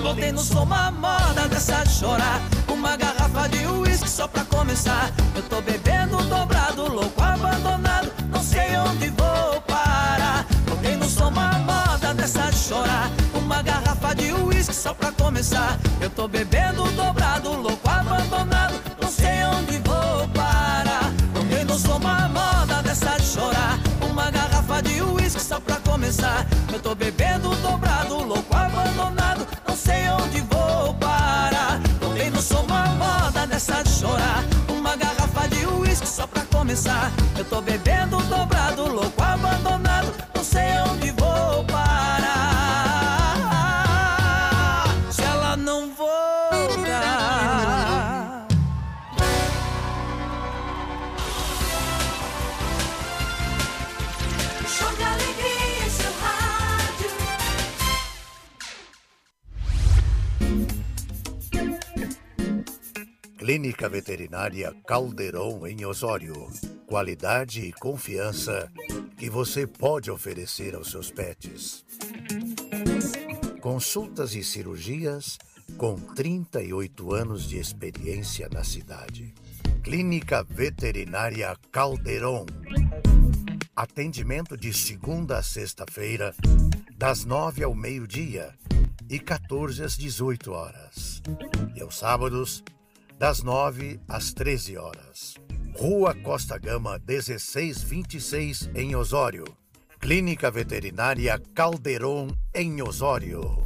[0.03, 2.41] Botei no som uma moda dessa de chorar.
[2.69, 5.13] Uma garrafa de uísque só pra começar.
[5.37, 8.11] Eu tô bebendo dobrado, louco, abandonado.
[8.31, 9.22] Não sei onde vou
[12.73, 13.11] chorar.
[13.35, 15.79] Uma garrafa de uísque só pra começar.
[16.01, 18.75] Eu tô bebendo dobrado, louco, abandonado.
[19.01, 21.13] Não sei onde vou parar.
[21.35, 23.79] Botei no som uma moda dessa de chorar.
[24.01, 26.47] Uma garrafa de uísque só pra começar.
[26.73, 29.47] Eu tô bebendo dobrado, louco, abandonado.
[29.69, 31.79] Não sei onde vou parar.
[32.01, 34.43] Botei no som uma moda dessa de chorar.
[34.69, 37.13] Uma garrafa de uísque só pra começar.
[63.63, 66.51] Clínica Veterinária Caldeirão em Osório.
[66.85, 68.69] Qualidade e confiança
[69.17, 71.85] que você pode oferecer aos seus pets.
[73.61, 75.39] Consultas e cirurgias
[75.79, 79.33] com 38 anos de experiência na cidade.
[79.85, 82.45] Clínica Veterinária Caldeirão.
[83.77, 86.35] Atendimento de segunda a sexta-feira,
[86.99, 88.53] das nove ao meio-dia
[89.09, 91.23] e 14 às 18 horas.
[91.77, 92.65] E aos sábados,
[93.23, 95.37] das 9 às 13 horas.
[95.77, 99.45] Rua Costa Gama 1626 em Osório.
[100.01, 103.65] Clínica Veterinária Caldeirão em Osório.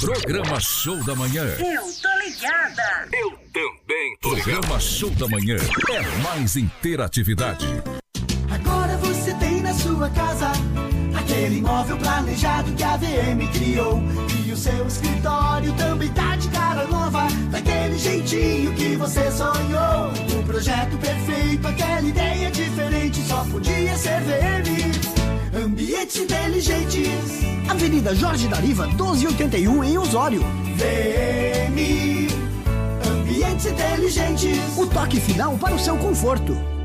[0.00, 1.44] Programa Show da Manhã.
[1.44, 3.08] Eu tô ligada.
[3.12, 5.56] Eu também tô Programa Show da Manhã
[5.88, 7.64] é mais interatividade.
[9.96, 10.52] Sua casa
[11.18, 14.02] aquele imóvel planejado que a VM criou.
[14.44, 20.12] E o seu escritório também tá de cara nova, daquele jeitinho que você sonhou.
[20.38, 25.64] O projeto perfeito, aquela ideia diferente, só podia ser VM.
[25.64, 27.08] Ambientes inteligentes.
[27.68, 30.42] Avenida Jorge Dariva, 1281 em Osório.
[30.76, 32.28] VM.
[33.10, 34.76] Ambientes inteligentes.
[34.76, 36.75] O toque final para o seu conforto.